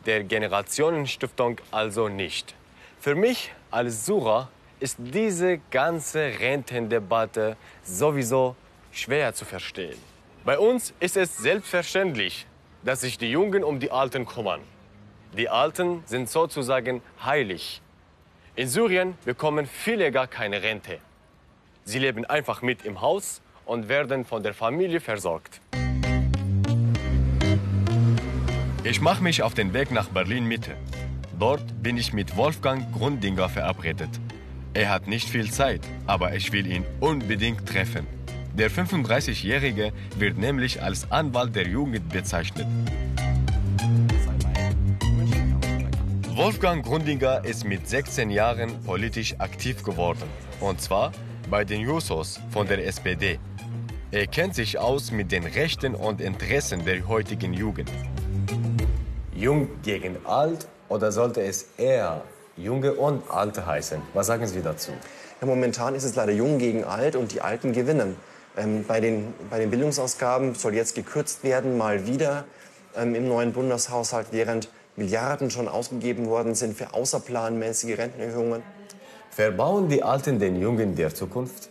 der 0.07 0.23
Generationenstiftung 0.23 1.61
also 1.73 2.09
nicht. 2.09 2.55
Für 3.01 3.17
mich 3.17 3.53
als 3.73 4.07
Sucher 4.07 4.49
ist 4.79 4.97
diese 5.01 5.59
ganze 5.73 6.21
Rentendebatte 6.39 7.57
sowieso 7.83 8.55
schwer 8.93 9.35
zu 9.35 9.45
verstehen. 9.45 9.99
Bei 10.45 10.57
uns 10.57 10.95
ist 11.01 11.17
es 11.17 11.37
selbstverständlich, 11.39 12.47
dass 12.85 13.01
sich 13.01 13.19
die 13.19 13.33
Jungen 13.33 13.65
um 13.65 13.81
die 13.81 13.91
Alten 13.91 14.25
kümmern. 14.25 14.61
Die 15.37 15.49
Alten 15.49 16.05
sind 16.07 16.31
sozusagen 16.31 17.03
heilig. 17.25 17.83
In 18.55 18.69
Syrien 18.69 19.19
bekommen 19.25 19.67
viele 19.67 20.13
gar 20.13 20.29
keine 20.29 20.63
Rente. 20.63 21.01
Sie 21.85 21.99
leben 21.99 22.25
einfach 22.25 22.63
mit 22.63 22.85
im 22.85 23.01
Haus 23.01 23.41
und 23.69 23.89
werden 23.89 24.25
von 24.25 24.43
der 24.43 24.55
Familie 24.55 25.01
versorgt. 25.01 25.61
Ich 28.83 29.01
mache 29.01 29.23
mich 29.23 29.43
auf 29.43 29.55
den 29.55 29.73
Weg 29.75 29.91
nach 29.91 30.09
Berlin 30.09 30.47
Mitte. 30.47 30.75
Dort 31.39 31.83
bin 31.83 31.97
ich 31.97 32.13
mit 32.13 32.37
Wolfgang 32.37 32.91
Grundinger 32.93 33.49
verabredet. 33.49 34.09
Er 34.73 34.91
hat 34.91 35.07
nicht 35.07 35.29
viel 35.29 35.51
Zeit, 35.51 35.83
aber 36.07 36.35
ich 36.35 36.53
will 36.53 36.67
ihn 36.67 36.85
unbedingt 37.01 37.69
treffen. 37.69 38.07
Der 38.55 38.71
35-Jährige 38.71 39.93
wird 40.17 40.39
nämlich 40.39 40.83
als 40.83 41.11
Anwalt 41.13 41.55
der 41.55 41.69
Jugend 41.69 42.09
bezeichnet. 42.09 42.67
Wolfgang 46.31 46.85
Grundinger 46.85 47.45
ist 47.45 47.65
mit 47.65 47.89
16 47.89 48.31
Jahren 48.31 48.83
politisch 48.85 49.35
aktiv 49.39 49.83
geworden. 49.83 50.29
Und 50.61 50.81
zwar 50.81 51.13
bei 51.51 51.65
den 51.65 51.81
Jusos 51.81 52.41
von 52.51 52.67
der 52.67 52.87
SPD. 52.87 53.39
Er 54.11 54.27
kennt 54.27 54.55
sich 54.55 54.79
aus 54.79 55.13
mit 55.13 55.33
den 55.33 55.45
Rechten 55.45 55.95
und 55.95 56.23
Interessen 56.23 56.83
der 56.87 57.07
heutigen 57.09 57.53
Jugend. 57.53 57.93
Jung 59.37 59.69
gegen 59.83 60.17
alt 60.25 60.67
oder 60.89 61.13
sollte 61.13 61.43
es 61.43 61.67
eher 61.77 62.23
Junge 62.57 62.95
und 62.95 63.23
Alte 63.31 63.67
heißen? 63.67 64.01
Was 64.15 64.29
sagen 64.29 64.47
Sie 64.47 64.63
dazu? 64.63 64.93
Ja, 65.43 65.47
momentan 65.47 65.95
ist 65.95 66.05
es 66.05 66.15
leider 66.15 66.33
Jung 66.33 66.57
gegen 66.57 66.85
Alt 66.85 67.17
und 67.17 67.35
die 67.35 67.43
Alten 67.43 67.75
gewinnen. 67.75 68.17
Ähm, 68.57 68.83
bei, 68.89 69.01
den, 69.01 69.35
bei 69.51 69.59
den 69.59 69.69
Bildungsausgaben 69.69 70.55
soll 70.55 70.73
jetzt 70.73 70.95
gekürzt 70.95 71.45
werden, 71.45 71.77
mal 71.77 72.07
wieder 72.07 72.47
ähm, 72.97 73.15
im 73.15 73.29
neuen 73.29 73.53
Bundeshaushalt, 73.53 74.29
während 74.31 74.71
Milliarden 74.97 75.51
schon 75.51 75.69
ausgegeben 75.69 76.29
worden 76.29 76.55
sind 76.55 76.79
für 76.79 76.95
außerplanmäßige 76.95 77.99
Rentenerhöhungen. 77.99 78.63
Verbauen 79.29 79.91
die 79.91 80.03
Alten 80.03 80.39
den 80.39 80.59
Jungen 80.59 80.97
der 80.97 81.15
Zukunft? 81.15 81.69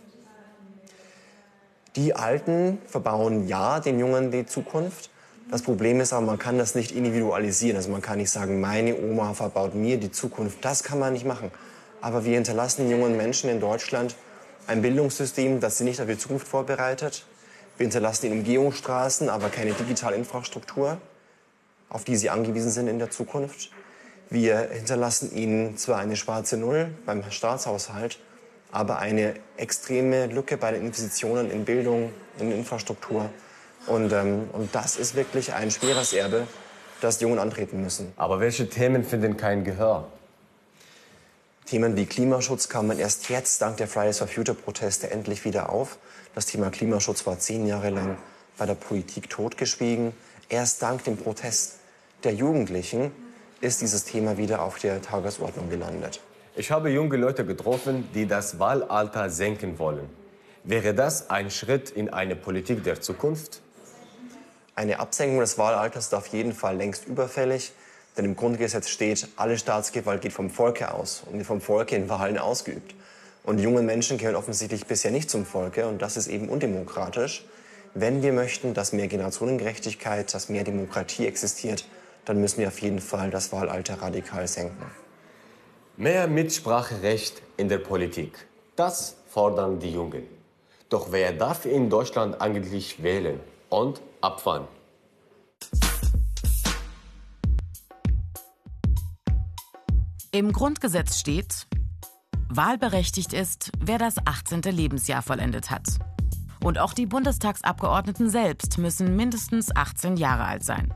Die 1.98 2.14
Alten 2.14 2.78
verbauen 2.86 3.48
ja 3.48 3.80
den 3.80 3.98
Jungen 3.98 4.30
die 4.30 4.46
Zukunft. 4.46 5.10
Das 5.50 5.62
Problem 5.62 6.00
ist 6.00 6.12
aber, 6.12 6.24
man 6.24 6.38
kann 6.38 6.56
das 6.56 6.76
nicht 6.76 6.92
individualisieren. 6.92 7.76
Also 7.76 7.90
man 7.90 8.00
kann 8.00 8.18
nicht 8.18 8.30
sagen, 8.30 8.60
meine 8.60 8.96
Oma 8.96 9.34
verbaut 9.34 9.74
mir 9.74 9.98
die 9.98 10.12
Zukunft. 10.12 10.64
Das 10.64 10.84
kann 10.84 11.00
man 11.00 11.12
nicht 11.12 11.26
machen. 11.26 11.50
Aber 12.00 12.24
wir 12.24 12.36
hinterlassen 12.36 12.88
jungen 12.88 13.16
Menschen 13.16 13.50
in 13.50 13.58
Deutschland 13.58 14.14
ein 14.68 14.80
Bildungssystem, 14.80 15.58
das 15.58 15.78
sie 15.78 15.82
nicht 15.82 16.00
auf 16.00 16.06
die 16.06 16.16
Zukunft 16.16 16.46
vorbereitet. 16.46 17.26
Wir 17.78 17.86
hinterlassen 17.86 18.26
ihnen 18.26 18.38
Umgehungsstraßen, 18.38 19.28
aber 19.28 19.48
keine 19.48 19.72
digitale 19.72 20.14
Infrastruktur, 20.14 20.98
auf 21.88 22.04
die 22.04 22.14
sie 22.14 22.30
angewiesen 22.30 22.70
sind 22.70 22.86
in 22.86 23.00
der 23.00 23.10
Zukunft. 23.10 23.72
Wir 24.30 24.68
hinterlassen 24.70 25.34
ihnen 25.34 25.76
zwar 25.76 25.98
eine 25.98 26.14
schwarze 26.14 26.58
Null 26.58 26.92
beim 27.06 27.28
Staatshaushalt, 27.28 28.20
aber 28.70 28.98
eine 28.98 29.34
extreme 29.56 30.26
Lücke 30.26 30.56
bei 30.56 30.72
den 30.72 30.82
Investitionen 30.82 31.50
in 31.50 31.64
Bildung, 31.64 32.12
in 32.38 32.52
Infrastruktur. 32.52 33.30
Und, 33.86 34.12
ähm, 34.12 34.48
und 34.52 34.74
das 34.74 34.96
ist 34.96 35.14
wirklich 35.14 35.52
ein 35.54 35.70
schweres 35.70 36.12
Erbe, 36.12 36.46
das 37.00 37.18
die 37.18 37.24
Jungen 37.24 37.38
antreten 37.38 37.82
müssen. 37.82 38.12
Aber 38.16 38.40
welche 38.40 38.68
Themen 38.68 39.04
finden 39.04 39.36
kein 39.36 39.64
Gehör? 39.64 40.08
Themen 41.64 41.96
wie 41.96 42.06
Klimaschutz 42.06 42.68
kamen 42.68 42.98
erst 42.98 43.28
jetzt 43.28 43.60
dank 43.60 43.76
der 43.76 43.88
Fridays 43.88 44.18
for 44.18 44.26
Future 44.26 44.56
Proteste 44.56 45.10
endlich 45.10 45.44
wieder 45.44 45.70
auf. 45.70 45.98
Das 46.34 46.46
Thema 46.46 46.70
Klimaschutz 46.70 47.26
war 47.26 47.38
zehn 47.38 47.66
Jahre 47.66 47.90
lang 47.90 48.16
bei 48.56 48.64
der 48.64 48.74
Politik 48.74 49.28
totgeschwiegen. 49.28 50.12
Erst 50.48 50.82
dank 50.82 51.04
dem 51.04 51.16
Protest 51.16 51.74
der 52.24 52.34
Jugendlichen 52.34 53.12
ist 53.60 53.80
dieses 53.82 54.04
Thema 54.04 54.38
wieder 54.38 54.62
auf 54.62 54.78
der 54.78 55.02
Tagesordnung 55.02 55.68
gelandet. 55.68 56.20
Ich 56.58 56.72
habe 56.72 56.90
junge 56.90 57.16
Leute 57.16 57.46
getroffen, 57.46 58.08
die 58.14 58.26
das 58.26 58.58
Wahlalter 58.58 59.30
senken 59.30 59.78
wollen. 59.78 60.10
Wäre 60.64 60.92
das 60.92 61.30
ein 61.30 61.52
Schritt 61.52 61.88
in 61.88 62.12
eine 62.12 62.34
Politik 62.34 62.82
der 62.82 63.00
Zukunft? 63.00 63.60
Eine 64.74 64.98
Absenkung 64.98 65.38
des 65.38 65.56
Wahlalters 65.56 66.06
ist 66.06 66.14
auf 66.14 66.26
jeden 66.26 66.52
Fall 66.52 66.76
längst 66.76 67.06
überfällig. 67.06 67.70
Denn 68.16 68.24
im 68.24 68.34
Grundgesetz 68.34 68.88
steht, 68.88 69.28
alle 69.36 69.56
Staatsgewalt 69.56 70.20
geht 70.20 70.32
vom 70.32 70.50
Volke 70.50 70.92
aus 70.92 71.22
und 71.26 71.34
wird 71.34 71.46
vom 71.46 71.60
Volke 71.60 71.94
in 71.94 72.08
Wahlen 72.08 72.38
ausgeübt. 72.38 72.92
Und 73.44 73.60
junge 73.60 73.82
Menschen 73.82 74.18
gehören 74.18 74.34
offensichtlich 74.34 74.84
bisher 74.84 75.12
nicht 75.12 75.30
zum 75.30 75.46
Volke 75.46 75.86
und 75.86 76.02
das 76.02 76.16
ist 76.16 76.26
eben 76.26 76.48
undemokratisch. 76.48 77.46
Wenn 77.94 78.20
wir 78.20 78.32
möchten, 78.32 78.74
dass 78.74 78.92
mehr 78.92 79.06
Generationengerechtigkeit, 79.06 80.34
dass 80.34 80.48
mehr 80.48 80.64
Demokratie 80.64 81.28
existiert, 81.28 81.84
dann 82.24 82.40
müssen 82.40 82.58
wir 82.58 82.66
auf 82.66 82.80
jeden 82.80 83.00
Fall 83.00 83.30
das 83.30 83.52
Wahlalter 83.52 84.02
radikal 84.02 84.48
senken. 84.48 85.07
Mehr 86.00 86.28
Mitspracherecht 86.28 87.42
in 87.56 87.68
der 87.68 87.78
Politik. 87.78 88.46
Das 88.76 89.16
fordern 89.26 89.80
die 89.80 89.90
Jungen. 89.90 90.22
Doch 90.88 91.10
wer 91.10 91.32
darf 91.32 91.66
in 91.66 91.90
Deutschland 91.90 92.40
eigentlich 92.40 93.02
wählen 93.02 93.40
und 93.68 94.00
ab 94.20 94.40
wann? 94.44 94.68
Im 100.30 100.52
Grundgesetz 100.52 101.18
steht, 101.18 101.66
wahlberechtigt 102.48 103.32
ist, 103.32 103.72
wer 103.80 103.98
das 103.98 104.24
18. 104.24 104.62
Lebensjahr 104.70 105.22
vollendet 105.22 105.68
hat. 105.68 105.88
Und 106.62 106.78
auch 106.78 106.92
die 106.92 107.06
Bundestagsabgeordneten 107.06 108.30
selbst 108.30 108.78
müssen 108.78 109.16
mindestens 109.16 109.74
18 109.74 110.16
Jahre 110.16 110.44
alt 110.44 110.62
sein. 110.62 110.94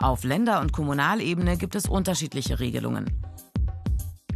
Auf 0.00 0.24
Länder- 0.24 0.60
und 0.60 0.72
Kommunalebene 0.72 1.56
gibt 1.56 1.76
es 1.76 1.88
unterschiedliche 1.88 2.58
Regelungen. 2.58 3.25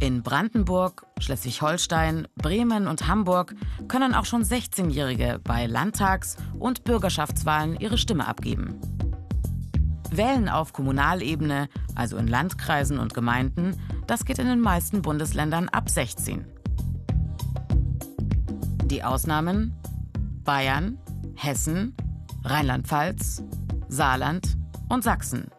In 0.01 0.23
Brandenburg, 0.23 1.05
Schleswig-Holstein, 1.19 2.27
Bremen 2.35 2.87
und 2.87 3.07
Hamburg 3.07 3.53
können 3.87 4.15
auch 4.15 4.25
schon 4.25 4.43
16-Jährige 4.43 5.39
bei 5.43 5.67
Landtags- 5.67 6.37
und 6.57 6.83
Bürgerschaftswahlen 6.85 7.79
ihre 7.79 7.99
Stimme 7.99 8.27
abgeben. 8.27 8.81
Wählen 10.09 10.49
auf 10.49 10.73
Kommunalebene, 10.73 11.69
also 11.93 12.17
in 12.17 12.27
Landkreisen 12.27 12.97
und 12.97 13.13
Gemeinden, 13.13 13.79
das 14.07 14.25
geht 14.25 14.39
in 14.39 14.47
den 14.47 14.59
meisten 14.59 15.03
Bundesländern 15.03 15.69
ab 15.69 15.87
16. 15.87 16.47
Die 18.85 19.03
Ausnahmen 19.03 19.79
Bayern, 20.43 20.97
Hessen, 21.35 21.95
Rheinland-Pfalz, 22.43 23.43
Saarland 23.87 24.57
und 24.89 25.03
Sachsen. 25.03 25.51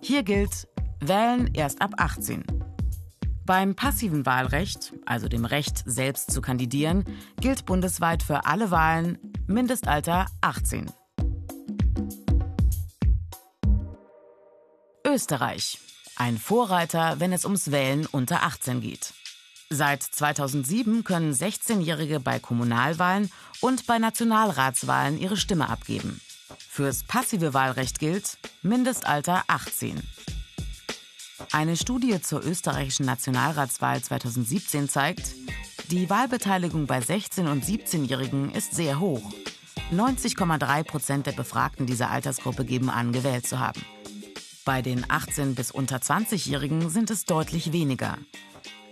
Hier 0.00 0.22
gilt 0.22 0.68
Wählen 1.00 1.50
erst 1.54 1.82
ab 1.82 1.90
18. 1.96 2.59
Beim 3.50 3.74
passiven 3.74 4.26
Wahlrecht, 4.26 4.92
also 5.06 5.26
dem 5.26 5.44
Recht, 5.44 5.82
selbst 5.84 6.30
zu 6.30 6.40
kandidieren, 6.40 7.02
gilt 7.40 7.66
bundesweit 7.66 8.22
für 8.22 8.46
alle 8.46 8.70
Wahlen 8.70 9.18
Mindestalter 9.48 10.26
18. 10.40 10.88
Österreich. 15.04 15.80
Ein 16.14 16.38
Vorreiter, 16.38 17.18
wenn 17.18 17.32
es 17.32 17.44
ums 17.44 17.72
Wählen 17.72 18.06
unter 18.06 18.44
18 18.44 18.82
geht. 18.82 19.14
Seit 19.68 20.04
2007 20.04 21.02
können 21.02 21.32
16-Jährige 21.32 22.20
bei 22.20 22.38
Kommunalwahlen 22.38 23.32
und 23.60 23.84
bei 23.88 23.98
Nationalratswahlen 23.98 25.18
ihre 25.18 25.36
Stimme 25.36 25.68
abgeben. 25.68 26.20
Fürs 26.56 27.02
passive 27.02 27.52
Wahlrecht 27.52 27.98
gilt 27.98 28.38
Mindestalter 28.62 29.42
18. 29.48 30.00
Eine 31.52 31.76
Studie 31.76 32.20
zur 32.20 32.44
österreichischen 32.44 33.06
Nationalratswahl 33.06 34.00
2017 34.02 34.88
zeigt, 34.88 35.34
die 35.90 36.08
Wahlbeteiligung 36.08 36.86
bei 36.86 36.98
16- 36.98 37.50
und 37.50 37.64
17-Jährigen 37.64 38.52
ist 38.52 38.74
sehr 38.74 39.00
hoch. 39.00 39.32
90,3 39.92 40.84
Prozent 40.84 41.26
der 41.26 41.32
Befragten 41.32 41.86
dieser 41.86 42.10
Altersgruppe 42.10 42.64
geben 42.64 42.90
an, 42.90 43.12
gewählt 43.12 43.46
zu 43.46 43.58
haben. 43.58 43.84
Bei 44.64 44.82
den 44.82 45.04
18- 45.06 45.54
bis 45.54 45.72
unter 45.72 45.96
20-Jährigen 45.96 46.90
sind 46.90 47.10
es 47.10 47.24
deutlich 47.24 47.72
weniger. 47.72 48.18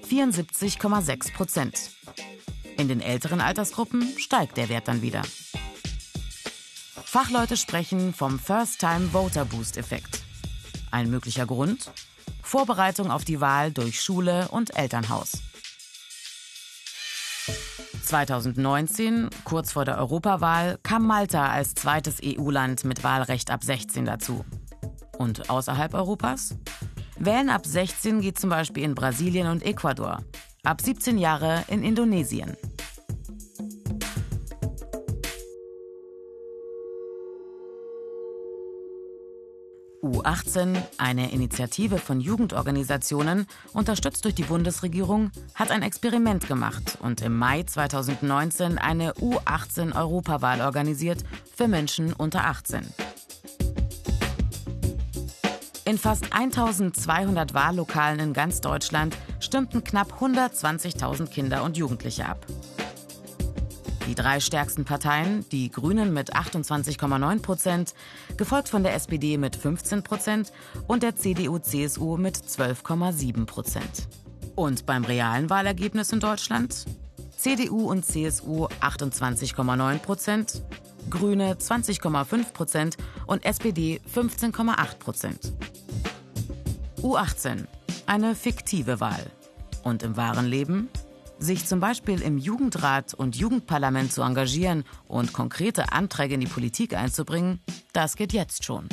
74,6 0.09 1.33
Prozent. 1.35 1.91
In 2.79 2.89
den 2.89 3.01
älteren 3.01 3.41
Altersgruppen 3.41 4.19
steigt 4.19 4.57
der 4.57 4.69
Wert 4.69 4.89
dann 4.89 5.03
wieder. 5.03 5.23
Fachleute 7.05 7.57
sprechen 7.57 8.13
vom 8.13 8.39
First-Time-Voter-Boost-Effekt. 8.39 10.23
Ein 10.91 11.11
möglicher 11.11 11.47
Grund? 11.47 11.91
Vorbereitung 12.49 13.11
auf 13.11 13.27
die 13.27 13.43
Wahl 13.43 13.73
durch 13.73 14.01
Schule 14.01 14.49
und 14.49 14.75
Elternhaus. 14.75 15.33
2019, 18.03 19.29
kurz 19.45 19.73
vor 19.73 19.85
der 19.85 19.99
Europawahl, 19.99 20.79
kam 20.83 21.07
Malta 21.07 21.51
als 21.51 21.75
zweites 21.75 22.21
EU-Land 22.25 22.87
mit 22.87 23.05
Wahlrecht 23.05 23.51
ab 23.51 23.63
16 23.63 24.07
dazu. 24.07 24.47
Und 25.19 25.51
außerhalb 25.51 25.93
Europas? 25.93 26.57
Wählen 27.19 27.51
ab 27.51 27.67
16 27.67 28.23
geht 28.23 28.39
zum 28.39 28.49
Beispiel 28.49 28.83
in 28.83 28.95
Brasilien 28.95 29.49
und 29.49 29.63
Ecuador, 29.63 30.23
ab 30.65 30.81
17 30.81 31.19
Jahre 31.19 31.65
in 31.69 31.83
Indonesien. 31.83 32.57
U18, 40.19 40.77
eine 40.99 41.31
Initiative 41.31 41.99
von 41.99 42.21
Jugendorganisationen, 42.21 43.47
unterstützt 43.73 44.25
durch 44.25 44.35
die 44.35 44.43
Bundesregierung, 44.43 45.31
hat 45.55 45.71
ein 45.71 45.83
Experiment 45.83 46.49
gemacht 46.49 46.99
und 47.01 47.23
im 47.23 47.37
Mai 47.37 47.63
2019 47.63 48.79
eine 48.79 49.13
U18-Europawahl 49.13 50.61
organisiert 50.61 51.23
für 51.55 51.69
Menschen 51.69 52.13
unter 52.13 52.47
18. 52.47 52.87
In 55.85 55.99
fast 55.99 56.33
1200 56.33 57.55
Wahllokalen 57.55 58.19
in 58.19 58.33
ganz 58.33 58.61
Deutschland 58.61 59.17
stimmten 59.41 59.85
knapp 59.85 60.21
120.000 60.21 61.29
Kinder 61.29 61.63
und 61.63 61.77
Jugendliche 61.77 62.27
ab. 62.27 62.45
Die 64.09 64.15
drei 64.15 64.41
stärksten 64.41 64.87
Parteien, 64.87 65.45
die 65.51 65.71
Grünen 65.71 66.15
mit 66.15 66.35
28,9 66.35 67.43
Prozent, 67.43 67.93
gefolgt 68.39 68.71
von 68.71 68.83
der 68.83 68.95
SPD 68.95 69.37
mit 69.37 69.55
15 69.55 70.03
Prozent 70.03 70.51
und 70.87 71.03
der 71.03 71.15
CDU-CSU 71.15 72.17
mit 72.17 72.35
12,7 72.35 73.45
Prozent. 73.45 74.09
Und 74.57 74.87
beim 74.87 75.05
realen 75.05 75.51
Wahlergebnis 75.51 76.11
in 76.11 76.21
Deutschland? 76.21 76.87
CDU 77.37 77.91
und 77.91 78.07
CSU 78.07 78.69
28,9 78.81 79.99
Prozent, 79.99 80.63
Grüne 81.11 81.57
20,5 81.57 82.53
Prozent 82.55 82.97
und 83.27 83.45
SPD 83.45 84.01
15,8 84.11 84.95
Prozent. 84.99 85.53
U18, 87.03 87.67
eine 88.07 88.35
fiktive 88.35 89.01
Wahl. 89.01 89.27
Und 89.83 90.03
im 90.03 90.17
wahren 90.17 90.47
Leben? 90.47 90.89
Sich 91.41 91.67
zum 91.67 91.79
Beispiel 91.79 92.21
im 92.21 92.37
Jugendrat 92.37 93.15
und 93.15 93.37
Jugendparlament 93.37 94.13
zu 94.13 94.23
engagieren 94.23 94.85
und 95.07 95.33
konkrete 95.33 95.93
Anträge 95.93 96.35
in 96.35 96.41
die 96.41 96.47
Politik 96.47 96.95
einzubringen, 96.95 97.61
das 97.93 98.17
geht 98.17 98.33
jetzt 98.33 98.65
schon. 98.65 98.89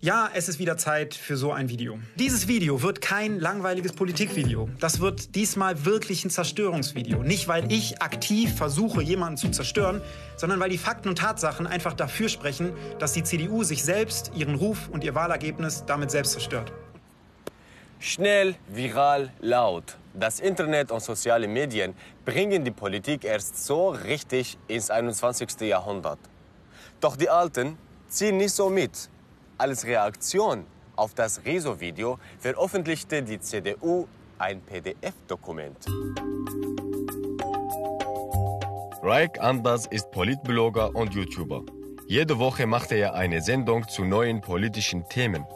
Ja, 0.00 0.28
es 0.34 0.50
ist 0.50 0.58
wieder 0.58 0.76
Zeit 0.76 1.14
für 1.14 1.38
so 1.38 1.50
ein 1.50 1.70
Video. 1.70 1.98
Dieses 2.16 2.46
Video 2.46 2.82
wird 2.82 3.00
kein 3.00 3.40
langweiliges 3.40 3.94
Politikvideo. 3.94 4.68
Das 4.78 5.00
wird 5.00 5.34
diesmal 5.34 5.86
wirklich 5.86 6.24
ein 6.24 6.30
Zerstörungsvideo. 6.30 7.22
Nicht, 7.22 7.48
weil 7.48 7.72
ich 7.72 8.02
aktiv 8.02 8.54
versuche, 8.54 9.02
jemanden 9.02 9.38
zu 9.38 9.50
zerstören, 9.50 10.02
sondern 10.36 10.60
weil 10.60 10.68
die 10.68 10.78
Fakten 10.78 11.08
und 11.08 11.18
Tatsachen 11.18 11.66
einfach 11.66 11.94
dafür 11.94 12.28
sprechen, 12.28 12.72
dass 12.98 13.14
die 13.14 13.24
CDU 13.24 13.64
sich 13.64 13.82
selbst, 13.82 14.30
ihren 14.36 14.54
Ruf 14.56 14.88
und 14.90 15.02
ihr 15.02 15.14
Wahlergebnis 15.14 15.84
damit 15.86 16.10
selbst 16.10 16.32
zerstört. 16.32 16.72
Schnell, 17.98 18.54
viral, 18.68 19.32
laut. 19.40 19.96
Das 20.12 20.38
Internet 20.40 20.90
und 20.90 21.00
soziale 21.00 21.48
Medien 21.48 21.94
bringen 22.24 22.64
die 22.64 22.70
Politik 22.70 23.24
erst 23.24 23.64
so 23.64 23.88
richtig 23.88 24.58
ins 24.68 24.90
21. 24.90 25.60
Jahrhundert. 25.62 26.18
Doch 27.00 27.16
die 27.16 27.30
Alten 27.30 27.78
ziehen 28.08 28.36
nicht 28.36 28.52
so 28.52 28.68
mit. 28.68 29.08
Als 29.58 29.86
Reaktion 29.86 30.66
auf 30.94 31.14
das 31.14 31.44
Rezo-Video 31.44 32.18
veröffentlichte 32.38 33.22
die 33.22 33.40
CDU 33.40 34.06
ein 34.38 34.60
PDF-Dokument. 34.60 35.86
Raik 39.02 39.40
Anders 39.40 39.86
ist 39.86 40.10
Politblogger 40.10 40.94
und 40.94 41.14
YouTuber. 41.14 41.62
Jede 42.08 42.38
Woche 42.38 42.66
macht 42.66 42.92
er 42.92 43.14
eine 43.14 43.40
Sendung 43.40 43.88
zu 43.88 44.04
neuen 44.04 44.40
politischen 44.40 45.08
Themen. 45.08 45.46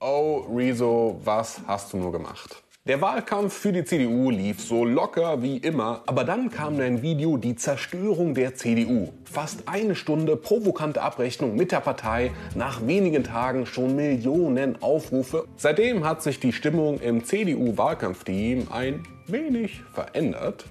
Oh, 0.00 0.46
Rezo, 0.54 1.20
was 1.24 1.60
hast 1.66 1.92
du 1.92 1.96
nur 1.96 2.12
gemacht? 2.12 2.62
Der 2.86 3.00
Wahlkampf 3.00 3.52
für 3.52 3.72
die 3.72 3.84
CDU 3.84 4.30
lief 4.30 4.60
so 4.60 4.84
locker 4.84 5.42
wie 5.42 5.56
immer, 5.56 6.02
aber 6.06 6.22
dann 6.22 6.50
kam 6.50 6.78
ein 6.78 7.02
Video 7.02 7.36
Die 7.36 7.56
Zerstörung 7.56 8.32
der 8.32 8.54
CDU. 8.54 9.12
Fast 9.24 9.66
eine 9.66 9.96
Stunde 9.96 10.36
provokante 10.36 11.02
Abrechnung 11.02 11.56
mit 11.56 11.72
der 11.72 11.80
Partei, 11.80 12.30
nach 12.54 12.86
wenigen 12.86 13.24
Tagen 13.24 13.66
schon 13.66 13.96
Millionen 13.96 14.80
Aufrufe. 14.80 15.48
Seitdem 15.56 16.04
hat 16.04 16.22
sich 16.22 16.38
die 16.38 16.52
Stimmung 16.52 17.00
im 17.00 17.24
CDU-Wahlkampfteam 17.24 18.68
ein 18.70 19.02
wenig 19.26 19.82
verändert. 19.92 20.66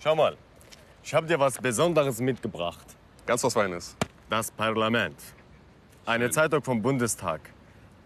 Schau 0.00 0.16
mal, 0.16 0.36
ich 1.04 1.14
habe 1.14 1.28
dir 1.28 1.38
was 1.38 1.56
Besonderes 1.56 2.18
mitgebracht. 2.20 2.96
Ganz 3.26 3.44
was 3.44 3.54
Feines. 3.54 3.94
Das 4.28 4.50
Parlament. 4.50 5.20
Eine 6.04 6.30
Zeitung 6.30 6.64
vom 6.64 6.82
Bundestag. 6.82 7.42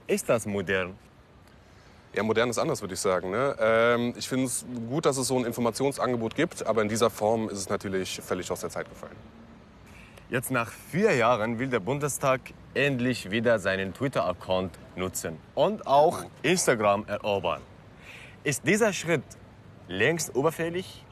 Ist 0.06 0.28
das 0.28 0.46
modern? 0.46 0.96
Ja, 2.14 2.22
modern 2.22 2.48
ist 2.48 2.58
anders, 2.58 2.80
würde 2.80 2.94
ich 2.94 3.00
sagen. 3.00 3.30
Ne? 3.30 3.56
Ähm, 3.58 4.14
ich 4.16 4.28
finde 4.28 4.46
es 4.46 4.64
gut, 4.88 5.04
dass 5.04 5.16
es 5.16 5.28
so 5.28 5.38
ein 5.38 5.44
Informationsangebot 5.44 6.34
gibt, 6.34 6.66
aber 6.66 6.82
in 6.82 6.88
dieser 6.88 7.10
Form 7.10 7.48
ist 7.48 7.58
es 7.58 7.68
natürlich 7.68 8.20
völlig 8.22 8.50
aus 8.50 8.60
der 8.60 8.70
Zeit 8.70 8.88
gefallen. 8.88 9.16
Jetzt 10.30 10.50
nach 10.50 10.70
vier 10.90 11.14
Jahren 11.14 11.58
will 11.58 11.68
der 11.68 11.80
Bundestag 11.80 12.40
endlich 12.74 13.30
wieder 13.30 13.58
seinen 13.58 13.94
Twitter-Account 13.94 14.72
nutzen 14.96 15.38
und 15.54 15.86
auch 15.86 16.24
Instagram 16.42 17.04
erobern. 17.06 17.62
Ist 18.42 18.66
dieser 18.66 18.92
Schritt 18.92 19.22
längst 19.88 20.34
überfällig? 20.34 21.04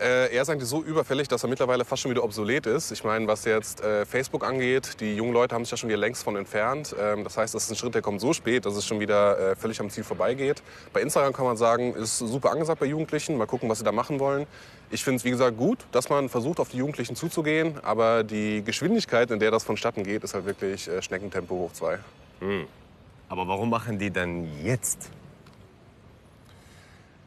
Äh, 0.00 0.32
er 0.32 0.48
eigentlich 0.48 0.68
so 0.68 0.82
überfällig, 0.82 1.26
dass 1.26 1.42
er 1.42 1.48
mittlerweile 1.48 1.84
fast 1.84 2.02
schon 2.02 2.12
wieder 2.12 2.22
obsolet 2.22 2.66
ist. 2.66 2.92
Ich 2.92 3.02
meine, 3.02 3.26
was 3.26 3.44
jetzt 3.44 3.80
äh, 3.80 4.06
Facebook 4.06 4.44
angeht, 4.44 5.00
die 5.00 5.16
jungen 5.16 5.32
Leute 5.32 5.56
haben 5.56 5.64
sich 5.64 5.72
ja 5.72 5.76
schon 5.76 5.88
wieder 5.88 5.98
längst 5.98 6.22
von 6.22 6.36
entfernt. 6.36 6.94
Ähm, 7.00 7.24
das 7.24 7.36
heißt, 7.36 7.52
das 7.52 7.64
ist 7.64 7.70
ein 7.70 7.76
Schritt, 7.76 7.96
der 7.96 8.02
kommt 8.02 8.20
so 8.20 8.32
spät, 8.32 8.64
dass 8.64 8.76
es 8.76 8.86
schon 8.86 9.00
wieder 9.00 9.38
äh, 9.38 9.56
völlig 9.56 9.80
am 9.80 9.90
Ziel 9.90 10.04
vorbeigeht. 10.04 10.62
Bei 10.92 11.00
Instagram 11.00 11.32
kann 11.32 11.46
man 11.46 11.56
sagen, 11.56 11.94
ist 11.94 12.18
super 12.18 12.52
angesagt 12.52 12.78
bei 12.78 12.86
Jugendlichen. 12.86 13.36
Mal 13.36 13.46
gucken, 13.46 13.68
was 13.68 13.78
sie 13.78 13.84
da 13.84 13.90
machen 13.90 14.20
wollen. 14.20 14.46
Ich 14.90 15.02
finde 15.02 15.16
es, 15.16 15.24
wie 15.24 15.30
gesagt, 15.30 15.56
gut, 15.56 15.78
dass 15.90 16.08
man 16.08 16.28
versucht, 16.28 16.60
auf 16.60 16.68
die 16.68 16.76
Jugendlichen 16.76 17.16
zuzugehen. 17.16 17.80
Aber 17.82 18.22
die 18.22 18.62
Geschwindigkeit, 18.62 19.32
in 19.32 19.40
der 19.40 19.50
das 19.50 19.64
vonstatten 19.64 20.04
geht, 20.04 20.22
ist 20.22 20.32
halt 20.32 20.46
wirklich 20.46 20.86
äh, 20.86 21.02
Schneckentempo 21.02 21.56
hoch 21.56 21.72
zwei. 21.72 21.98
Hm. 22.38 22.66
Aber 23.28 23.48
warum 23.48 23.68
machen 23.68 23.98
die 23.98 24.12
dann 24.12 24.46
jetzt? 24.62 25.10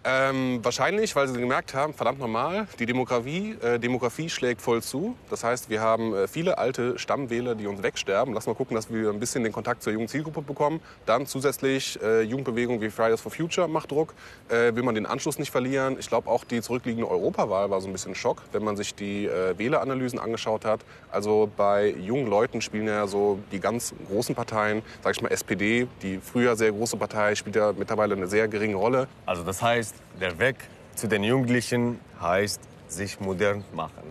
Ähm, 0.03 0.59
wahrscheinlich, 0.63 1.15
weil 1.15 1.27
sie 1.27 1.39
gemerkt 1.39 1.75
haben, 1.75 1.93
verdammt 1.93 2.19
normal, 2.19 2.67
die 2.79 2.87
Demografie, 2.87 3.55
äh, 3.61 3.77
Demografie 3.77 4.29
schlägt 4.29 4.59
voll 4.59 4.81
zu. 4.81 5.15
Das 5.29 5.43
heißt, 5.43 5.69
wir 5.69 5.79
haben 5.79 6.15
äh, 6.15 6.27
viele 6.27 6.57
alte 6.57 6.97
Stammwähler, 6.97 7.53
die 7.53 7.67
uns 7.67 7.83
wegsterben. 7.83 8.33
Lass 8.33 8.47
mal 8.47 8.55
gucken, 8.55 8.73
dass 8.75 8.91
wir 8.91 9.11
ein 9.11 9.19
bisschen 9.19 9.43
den 9.43 9.53
Kontakt 9.53 9.83
zur 9.83 9.93
jungen 9.93 10.07
Zielgruppe 10.07 10.41
bekommen. 10.41 10.81
Dann 11.05 11.27
zusätzlich 11.27 12.01
äh, 12.01 12.21
Jugendbewegung 12.23 12.81
wie 12.81 12.89
Fridays 12.89 13.21
for 13.21 13.31
Future 13.31 13.67
macht 13.67 13.91
Druck. 13.91 14.15
Äh, 14.49 14.73
will 14.75 14.81
man 14.81 14.95
den 14.95 15.05
Anschluss 15.05 15.37
nicht 15.37 15.51
verlieren. 15.51 15.97
Ich 15.99 16.07
glaube, 16.07 16.31
auch 16.31 16.45
die 16.45 16.63
zurückliegende 16.63 17.07
Europawahl 17.07 17.69
war 17.69 17.79
so 17.79 17.87
ein 17.87 17.93
bisschen 17.93 18.15
Schock, 18.15 18.41
wenn 18.53 18.63
man 18.63 18.77
sich 18.77 18.95
die 18.95 19.27
äh, 19.27 19.55
Wähleranalysen 19.59 20.17
angeschaut 20.17 20.65
hat. 20.65 20.79
Also 21.11 21.47
bei 21.55 21.89
jungen 21.89 22.25
Leuten 22.25 22.61
spielen 22.61 22.87
ja 22.87 23.05
so 23.05 23.37
die 23.51 23.59
ganz 23.59 23.93
großen 24.07 24.33
Parteien, 24.33 24.81
sag 25.03 25.15
ich 25.15 25.21
mal 25.21 25.29
SPD, 25.29 25.87
die 26.01 26.17
früher 26.17 26.55
sehr 26.55 26.71
große 26.71 26.97
Partei, 26.97 27.35
spielt 27.35 27.55
ja 27.55 27.71
mittlerweile 27.77 28.15
eine 28.15 28.25
sehr 28.25 28.47
geringe 28.47 28.77
Rolle. 28.77 29.07
Also 29.27 29.43
das 29.43 29.61
heißt, 29.61 29.90
der 30.19 30.39
Weg 30.39 30.55
zu 30.95 31.07
den 31.07 31.23
Jugendlichen 31.23 31.99
heißt, 32.21 32.61
sich 32.87 33.19
modern 33.19 33.63
machen. 33.73 34.03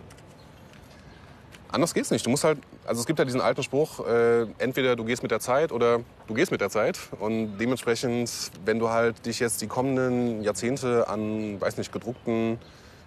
Anders 1.71 1.93
geht's 1.93 2.11
nicht. 2.11 2.25
Du 2.25 2.29
musst 2.29 2.43
halt, 2.43 2.57
also 2.85 2.99
es 2.99 3.07
gibt 3.07 3.17
ja 3.19 3.23
diesen 3.23 3.39
alten 3.39 3.63
Spruch, 3.63 4.05
äh, 4.05 4.41
entweder 4.57 4.97
du 4.97 5.05
gehst 5.05 5.21
mit 5.23 5.31
der 5.31 5.39
Zeit 5.39 5.71
oder 5.71 6.01
du 6.27 6.33
gehst 6.33 6.51
mit 6.51 6.59
der 6.59 6.69
Zeit. 6.69 6.99
Und 7.19 7.57
dementsprechend, 7.57 8.29
wenn 8.65 8.77
du 8.77 8.89
halt 8.89 9.25
dich 9.25 9.39
jetzt 9.39 9.61
die 9.61 9.67
kommenden 9.67 10.41
Jahrzehnte 10.43 11.07
an, 11.07 11.61
weiß 11.61 11.77
nicht, 11.77 11.93
gedruckten 11.93 12.59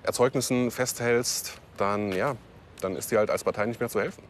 Erzeugnissen 0.02 0.70
festhältst, 0.70 1.58
dann 1.76 2.12
ja, 2.12 2.36
dann 2.80 2.96
ist 2.96 3.10
dir 3.10 3.18
halt 3.18 3.30
als 3.30 3.44
Partei 3.44 3.66
nicht 3.66 3.80
mehr 3.80 3.90
zu 3.90 4.00
helfen. 4.00 4.22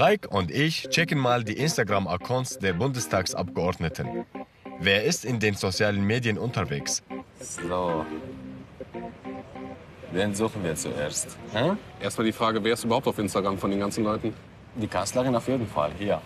Reik 0.00 0.28
und 0.30 0.50
ich 0.50 0.88
checken 0.88 1.18
mal 1.18 1.44
die 1.44 1.58
Instagram-Accounts 1.58 2.58
der 2.58 2.72
Bundestagsabgeordneten. 2.72 4.24
Wer 4.78 5.04
ist 5.04 5.26
in 5.26 5.38
den 5.38 5.52
sozialen 5.52 6.02
Medien 6.02 6.38
unterwegs? 6.38 7.02
So. 7.38 8.06
Wen 10.10 10.34
suchen 10.34 10.64
wir 10.64 10.74
zuerst? 10.74 11.36
Hm? 11.52 11.76
Erstmal 12.00 12.24
die 12.24 12.32
Frage, 12.32 12.64
wer 12.64 12.72
ist 12.72 12.84
überhaupt 12.84 13.08
auf 13.08 13.18
Instagram 13.18 13.58
von 13.58 13.70
den 13.70 13.78
ganzen 13.78 14.04
Leuten? 14.04 14.32
Die 14.74 14.86
Kanzlerin 14.86 15.36
auf 15.36 15.46
jeden 15.48 15.66
Fall, 15.66 15.92
hier. 15.98 16.22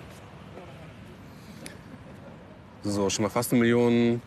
So, 2.85 3.11
schon 3.11 3.25
mal 3.25 3.29
fast 3.29 3.51
eine 3.51 3.61
Million 3.61 4.23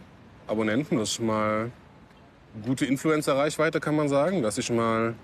Abonnenten. 0.46 0.98
Das 0.98 1.08
ist 1.08 1.16
schon 1.16 1.28
mal 1.28 1.72
gute 2.66 2.86
Influencer-Reichweite, 2.86 3.80
kann 3.80 3.96
man 3.96 4.10
sagen. 4.10 4.44
Das 4.44 4.58
ist 4.58 4.66
schon 4.66 4.76
mal 4.76 5.16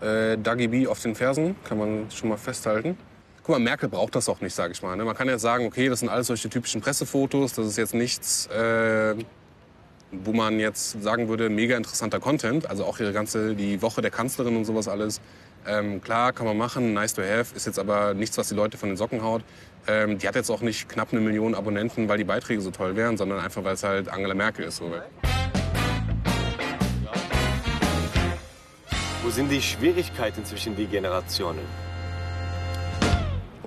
äh, 0.00 0.36
Dagi 0.36 0.66
B 0.66 0.88
auf 0.88 1.00
den 1.00 1.14
Fersen, 1.14 1.54
kann 1.62 1.78
man 1.78 2.10
schon 2.10 2.28
mal 2.28 2.38
festhalten. 2.38 2.98
Guck 3.48 3.56
mal, 3.56 3.64
Merkel 3.64 3.88
braucht 3.88 4.14
das 4.14 4.28
auch 4.28 4.42
nicht, 4.42 4.54
sage 4.54 4.74
ich 4.74 4.82
mal. 4.82 4.94
Ne? 4.94 5.06
Man 5.06 5.16
kann 5.16 5.26
ja 5.26 5.38
sagen, 5.38 5.64
okay, 5.64 5.88
das 5.88 6.00
sind 6.00 6.10
alles 6.10 6.26
solche 6.26 6.50
typischen 6.50 6.82
Pressefotos. 6.82 7.54
Das 7.54 7.66
ist 7.66 7.78
jetzt 7.78 7.94
nichts, 7.94 8.46
äh, 8.48 9.14
wo 10.12 10.34
man 10.34 10.60
jetzt 10.60 11.02
sagen 11.02 11.30
würde, 11.30 11.48
mega 11.48 11.74
interessanter 11.74 12.20
Content. 12.20 12.68
Also 12.68 12.84
auch 12.84 13.00
ihre 13.00 13.14
ganze, 13.14 13.54
die 13.54 13.80
Woche 13.80 14.02
der 14.02 14.10
Kanzlerin 14.10 14.54
und 14.54 14.66
sowas 14.66 14.86
alles. 14.86 15.22
Ähm, 15.66 16.02
klar, 16.02 16.34
kann 16.34 16.44
man 16.44 16.58
machen, 16.58 16.92
nice 16.92 17.14
to 17.14 17.22
have, 17.22 17.56
ist 17.56 17.64
jetzt 17.64 17.78
aber 17.78 18.12
nichts, 18.12 18.36
was 18.36 18.50
die 18.50 18.54
Leute 18.54 18.76
von 18.76 18.90
den 18.90 18.98
Socken 18.98 19.22
haut. 19.22 19.42
Ähm, 19.86 20.18
die 20.18 20.28
hat 20.28 20.34
jetzt 20.34 20.50
auch 20.50 20.60
nicht 20.60 20.86
knapp 20.90 21.08
eine 21.12 21.22
Million 21.22 21.54
Abonnenten, 21.54 22.06
weil 22.06 22.18
die 22.18 22.24
Beiträge 22.24 22.60
so 22.60 22.70
toll 22.70 22.96
wären, 22.96 23.16
sondern 23.16 23.40
einfach, 23.40 23.64
weil 23.64 23.72
es 23.72 23.82
halt 23.82 24.10
Angela 24.10 24.34
Merkel 24.34 24.66
ist. 24.66 24.76
So. 24.76 24.92
Wo 29.22 29.30
sind 29.30 29.50
die 29.50 29.62
Schwierigkeiten 29.62 30.44
zwischen 30.44 30.76
den 30.76 30.90
Generationen? 30.90 31.87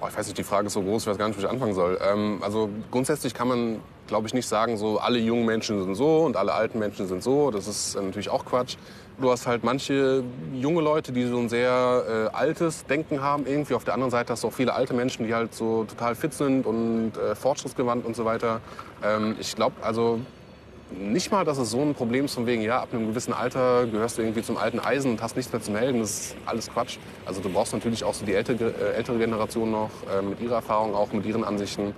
Boah, 0.02 0.10
ich 0.10 0.18
weiß 0.18 0.26
nicht, 0.26 0.38
die 0.40 0.44
Frage 0.44 0.66
ist 0.66 0.74
so 0.74 0.82
groß, 0.82 1.04
ich 1.04 1.10
weiß 1.10 1.18
gar 1.20 1.28
nicht, 1.28 1.38
wo 1.38 1.44
ich 1.44 1.48
anfangen 1.48 1.76
soll. 1.76 2.00
Ähm, 2.04 2.40
also 2.42 2.72
grundsätzlich 2.90 3.36
kann 3.36 3.48
man, 3.48 3.82
glaube 4.08 4.26
ich, 4.26 4.34
nicht 4.34 4.48
sagen, 4.48 4.76
so 4.76 4.98
alle 4.98 5.20
jungen 5.20 5.46
Menschen 5.46 5.80
sind 5.84 5.94
so 5.94 6.22
und 6.22 6.38
alle 6.38 6.54
alten 6.54 6.80
Menschen 6.80 7.08
sind 7.08 7.22
so. 7.22 7.52
Das 7.52 7.68
ist 7.68 7.94
äh, 7.94 8.02
natürlich 8.02 8.30
auch 8.30 8.44
Quatsch. 8.44 8.78
Du 9.20 9.30
hast 9.30 9.46
halt 9.46 9.64
manche 9.64 10.24
junge 10.56 10.82
Leute, 10.82 11.12
die 11.12 11.28
so 11.28 11.38
ein 11.38 11.50
sehr 11.50 12.32
äh, 12.34 12.36
altes 12.36 12.84
Denken 12.88 13.22
haben 13.22 13.46
irgendwie. 13.46 13.76
Auf 13.76 13.84
der 13.84 13.94
anderen 13.94 14.10
Seite 14.10 14.34
hast 14.34 14.44
du 14.44 14.48
auch 14.48 14.54
viele 14.54 14.74
alte 14.74 14.96
Menschen, 14.96 15.28
die 15.28 15.36
halt 15.36 15.54
so 15.54 15.84
total 15.84 16.16
fit 16.16 16.34
sind 16.34 16.66
und 16.66 17.12
äh, 17.18 17.36
fortschrittsgewandt 17.36 18.04
und 18.04 18.16
so 18.16 18.26
weiter. 18.26 18.60
Ähm, 19.04 19.36
ich 19.40 19.56
glaube, 19.56 19.76
also 19.84 20.20
nicht 20.98 21.32
mal, 21.32 21.46
dass 21.46 21.58
es 21.58 21.72
so 21.72 21.82
ein 21.82 21.94
Problem 21.94 22.26
ist 22.26 22.36
von 22.36 22.46
wegen, 22.46 22.62
ja, 22.62 22.82
ab 22.82 22.90
einem 22.92 23.08
gewissen 23.08 23.34
Alter 23.34 23.88
gehörst 23.88 24.18
du 24.18 24.22
irgendwie 24.22 24.44
zum 24.44 24.58
alten 24.58 24.80
Eisen 24.80 25.12
und 25.12 25.22
hast 25.22 25.36
nichts 25.36 25.52
mehr 25.52 25.62
zu 25.62 25.72
melden. 25.72 26.00
Das 26.00 26.10
ist 26.12 26.36
alles 26.46 26.70
Quatsch. 26.70 26.98
Also 27.26 27.42
du 27.42 27.50
brauchst 27.50 27.74
natürlich 27.74 28.04
auch 28.04 28.14
so 28.14 28.26
die 28.26 28.34
ältere, 28.34 28.72
äh, 28.72 28.96
ältere 28.96 29.18
Generation 29.18 29.72
noch 29.72 29.90
äh, 30.12 30.22
mit 30.22 30.40
ihrer 30.42 30.56
Erfahrung, 30.56 30.94
auch 30.94 31.12
mit 31.14 31.26
ihren 31.26 31.44
Ansichten. 31.44 31.96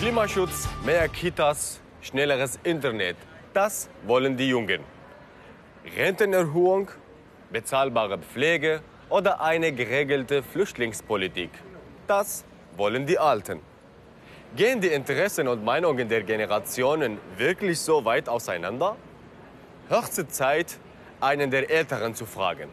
Klimaschutz, 0.00 0.68
mehr 0.84 1.08
Kitas, 1.08 1.80
schnelleres 2.02 2.58
Internet. 2.62 3.16
Das 3.54 3.88
wollen 4.06 4.36
die 4.36 4.48
Jungen. 4.48 4.80
Rentenerhöhung, 5.96 6.90
bezahlbare 7.50 8.18
Pflege 8.18 8.82
oder 9.08 9.40
eine 9.40 9.72
geregelte 9.72 10.42
Flüchtlingspolitik. 10.42 11.50
Das 12.06 12.44
wollen 12.76 13.06
die 13.06 13.18
Alten. 13.18 13.60
Gehen 14.56 14.80
die 14.80 14.88
Interessen 14.88 15.48
und 15.48 15.64
Meinungen 15.64 16.08
der 16.08 16.22
Generationen 16.22 17.18
wirklich 17.36 17.80
so 17.80 18.04
weit 18.04 18.28
auseinander? 18.28 18.96
Höchste 19.88 20.28
Zeit, 20.28 20.78
einen 21.20 21.50
der 21.50 21.70
Älteren 21.70 22.14
zu 22.14 22.24
fragen. 22.26 22.68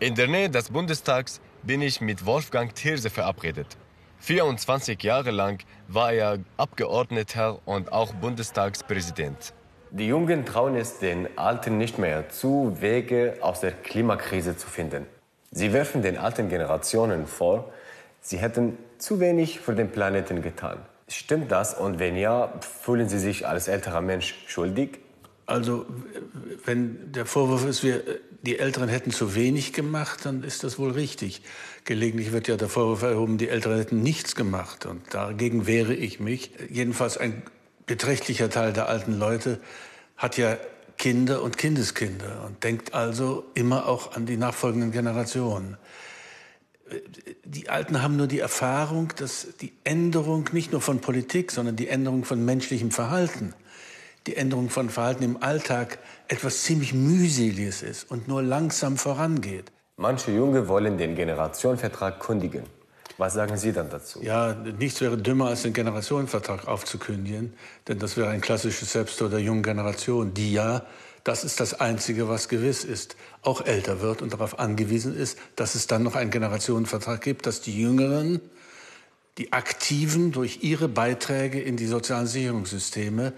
In 0.00 0.14
der 0.14 0.28
Nähe 0.28 0.50
des 0.50 0.70
Bundestags 0.70 1.40
bin 1.62 1.82
ich 1.82 2.00
mit 2.00 2.24
Wolfgang 2.24 2.74
Thierse 2.74 3.10
verabredet. 3.10 3.76
24 4.20 5.02
Jahre 5.02 5.30
lang 5.30 5.62
war 5.88 6.12
er 6.12 6.38
Abgeordneter 6.56 7.58
und 7.64 7.92
auch 7.92 8.12
Bundestagspräsident. 8.14 9.54
Die 9.92 10.06
Jungen 10.06 10.46
trauen 10.46 10.76
es 10.76 10.98
den 10.98 11.36
Alten 11.36 11.76
nicht 11.76 11.98
mehr 11.98 12.28
zu, 12.28 12.76
Wege 12.80 13.36
aus 13.40 13.60
der 13.60 13.72
Klimakrise 13.72 14.56
zu 14.56 14.68
finden. 14.68 15.06
Sie 15.50 15.72
werfen 15.72 16.00
den 16.02 16.16
alten 16.16 16.48
Generationen 16.48 17.26
vor, 17.26 17.72
sie 18.20 18.38
hätten 18.38 18.78
zu 18.98 19.18
wenig 19.18 19.58
für 19.58 19.74
den 19.74 19.90
Planeten 19.90 20.42
getan. 20.42 20.78
Stimmt 21.08 21.50
das? 21.50 21.74
Und 21.74 21.98
wenn 21.98 22.16
ja, 22.16 22.52
fühlen 22.60 23.08
Sie 23.08 23.18
sich 23.18 23.48
als 23.48 23.66
älterer 23.66 24.00
Mensch 24.00 24.36
schuldig? 24.46 25.00
Also, 25.46 25.86
wenn 26.64 27.10
der 27.10 27.26
Vorwurf 27.26 27.66
ist, 27.66 27.82
wir, 27.82 28.04
die 28.42 28.60
Älteren 28.60 28.88
hätten 28.88 29.10
zu 29.10 29.34
wenig 29.34 29.72
gemacht, 29.72 30.24
dann 30.24 30.44
ist 30.44 30.62
das 30.62 30.78
wohl 30.78 30.92
richtig. 30.92 31.42
Gelegentlich 31.84 32.30
wird 32.30 32.46
ja 32.46 32.56
der 32.56 32.68
Vorwurf 32.68 33.02
erhoben, 33.02 33.38
die 33.38 33.48
Älteren 33.48 33.78
hätten 33.78 34.00
nichts 34.02 34.36
gemacht. 34.36 34.86
Und 34.86 35.02
dagegen 35.12 35.66
wehre 35.66 35.94
ich 35.94 36.20
mich. 36.20 36.52
Jedenfalls 36.68 37.18
ein 37.18 37.42
beträchtlicher 37.86 38.50
Teil 38.50 38.72
der 38.72 38.88
alten 38.88 39.18
Leute 39.18 39.60
hat 40.16 40.36
ja 40.36 40.56
Kinder 40.96 41.42
und 41.42 41.56
Kindeskinder 41.56 42.44
und 42.46 42.62
denkt 42.62 42.92
also 42.92 43.44
immer 43.54 43.86
auch 43.86 44.14
an 44.14 44.26
die 44.26 44.36
nachfolgenden 44.36 44.92
Generationen. 44.92 45.78
Die 47.44 47.70
Alten 47.70 48.02
haben 48.02 48.16
nur 48.16 48.26
die 48.26 48.40
Erfahrung, 48.40 49.12
dass 49.16 49.48
die 49.60 49.72
Änderung 49.84 50.48
nicht 50.52 50.72
nur 50.72 50.80
von 50.80 51.00
Politik, 51.00 51.52
sondern 51.52 51.76
die 51.76 51.88
Änderung 51.88 52.24
von 52.24 52.44
menschlichem 52.44 52.90
Verhalten, 52.90 53.54
die 54.26 54.36
Änderung 54.36 54.68
von 54.68 54.90
Verhalten 54.90 55.24
im 55.24 55.42
Alltag 55.42 55.98
etwas 56.28 56.64
ziemlich 56.64 56.92
mühseliges 56.92 57.82
ist 57.82 58.10
und 58.10 58.28
nur 58.28 58.42
langsam 58.42 58.96
vorangeht. 58.96 59.72
Manche 59.96 60.32
Junge 60.32 60.68
wollen 60.68 60.98
den 60.98 61.14
Generationenvertrag 61.14 62.20
kündigen. 62.20 62.64
Was 63.20 63.34
sagen 63.34 63.58
Sie 63.58 63.72
dann 63.72 63.90
dazu? 63.90 64.22
Ja, 64.22 64.54
nichts 64.54 65.02
wäre 65.02 65.18
dümmer, 65.18 65.48
als 65.48 65.60
den 65.60 65.74
Generationenvertrag 65.74 66.66
aufzukündigen. 66.66 67.52
Denn 67.86 67.98
das 67.98 68.16
wäre 68.16 68.30
ein 68.30 68.40
klassisches 68.40 68.92
Selbsttod 68.92 69.30
der 69.30 69.40
jungen 69.40 69.62
Generation, 69.62 70.32
die 70.32 70.54
ja, 70.54 70.86
das 71.22 71.44
ist 71.44 71.60
das 71.60 71.78
Einzige, 71.78 72.30
was 72.30 72.48
gewiss 72.48 72.82
ist, 72.82 73.16
auch 73.42 73.66
älter 73.66 74.00
wird 74.00 74.22
und 74.22 74.32
darauf 74.32 74.58
angewiesen 74.58 75.14
ist, 75.14 75.36
dass 75.54 75.74
es 75.74 75.86
dann 75.86 76.02
noch 76.02 76.16
einen 76.16 76.30
Generationenvertrag 76.30 77.20
gibt, 77.20 77.44
dass 77.44 77.60
die 77.60 77.78
Jüngeren, 77.78 78.40
die 79.36 79.52
Aktiven 79.52 80.32
durch 80.32 80.60
ihre 80.62 80.88
Beiträge 80.88 81.60
in 81.60 81.76
die 81.76 81.88
sozialen 81.88 82.26
Sicherungssysteme 82.26 83.34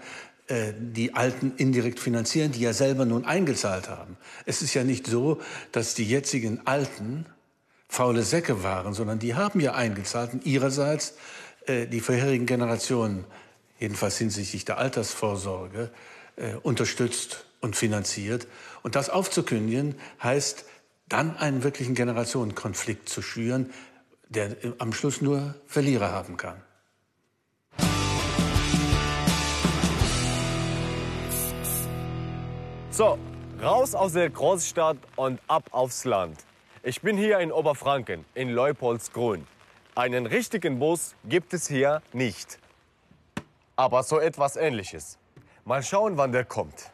äh, 0.47 0.71
die 0.79 1.13
Alten 1.13 1.51
indirekt 1.57 1.99
finanzieren, 1.99 2.53
die 2.53 2.61
ja 2.61 2.71
selber 2.71 3.03
nun 3.03 3.25
eingezahlt 3.25 3.89
haben. 3.89 4.15
Es 4.45 4.61
ist 4.61 4.73
ja 4.75 4.85
nicht 4.85 5.07
so, 5.07 5.41
dass 5.73 5.93
die 5.93 6.05
jetzigen 6.05 6.61
Alten 6.63 7.25
faule 7.93 8.23
Säcke 8.23 8.63
waren, 8.63 8.95
sondern 8.95 9.19
die 9.19 9.35
haben 9.35 9.59
ja 9.59 9.75
eingezahlt 9.75 10.33
und 10.33 10.45
ihrerseits 10.47 11.13
äh, 11.67 11.85
die 11.85 11.99
vorherigen 11.99 12.47
Generationen, 12.47 13.23
jedenfalls 13.79 14.17
hinsichtlich 14.17 14.65
der 14.65 14.79
Altersvorsorge, 14.79 15.91
äh, 16.35 16.55
unterstützt 16.63 17.45
und 17.61 17.75
finanziert. 17.75 18.47
Und 18.81 18.95
das 18.95 19.11
aufzukündigen 19.11 19.93
heißt, 20.23 20.65
dann 21.07 21.37
einen 21.37 21.61
wirklichen 21.61 21.93
Generationenkonflikt 21.93 23.07
zu 23.07 23.21
schüren, 23.21 23.69
der 24.27 24.63
äh, 24.65 24.73
am 24.79 24.91
Schluss 24.91 25.21
nur 25.21 25.53
Verlierer 25.67 26.11
haben 26.11 26.35
kann. 26.35 26.59
So, 32.89 33.19
raus 33.61 33.93
aus 33.93 34.13
der 34.13 34.31
Großstadt 34.31 34.97
und 35.15 35.39
ab 35.47 35.65
aufs 35.71 36.05
Land. 36.05 36.39
Ich 36.85 36.99
bin 36.99 37.15
hier 37.15 37.39
in 37.39 37.53
Oberfranken, 37.53 38.25
in 38.35 38.49
Leupoldsgrün. 38.49 39.47
Einen 39.95 40.25
richtigen 40.25 40.79
Bus 40.79 41.15
gibt 41.23 41.53
es 41.53 41.69
hier 41.69 42.01
nicht. 42.11 42.59
Aber 43.77 44.03
so 44.03 44.19
etwas 44.19 44.57
Ähnliches. 44.57 45.17
Mal 45.63 45.81
schauen, 45.81 46.17
wann 46.17 46.33
der 46.33 46.43
kommt. 46.43 46.91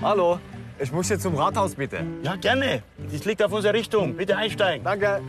Hallo, 0.00 0.38
ich 0.78 0.92
muss 0.92 1.08
jetzt 1.08 1.22
zum 1.22 1.34
Rathaus, 1.34 1.74
bitte. 1.74 2.06
Ja, 2.22 2.36
gerne. 2.36 2.84
Das 2.98 3.24
liegt 3.24 3.42
auf 3.42 3.50
unserer 3.50 3.74
Richtung. 3.74 4.14
Bitte 4.14 4.36
einsteigen. 4.36 4.84
Danke. 4.84 5.22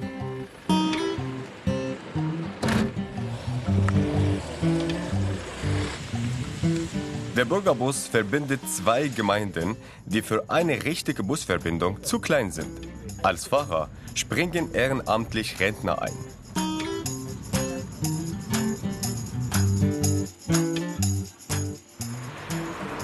Der 7.35 7.43
Bürgerbus 7.43 8.07
verbindet 8.07 8.61
zwei 8.65 9.09
Gemeinden, 9.09 9.75
die 10.05 10.21
für 10.21 10.49
eine 10.49 10.85
richtige 10.85 11.21
Busverbindung 11.21 12.01
zu 12.01 12.19
klein 12.19 12.49
sind. 12.49 12.87
Als 13.23 13.45
Fahrer 13.45 13.89
springen 14.13 14.73
ehrenamtlich 14.73 15.59
Rentner 15.59 16.01
ein. 16.01 16.13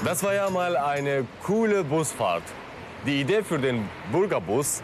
Das 0.06 0.24
war 0.24 0.34
ja 0.34 0.50
mal 0.50 0.78
eine 0.78 1.28
coole 1.44 1.84
Busfahrt. 1.84 2.44
Die 3.06 3.20
Idee 3.20 3.44
für 3.44 3.60
den 3.60 3.90
Bürgerbus, 4.14 4.82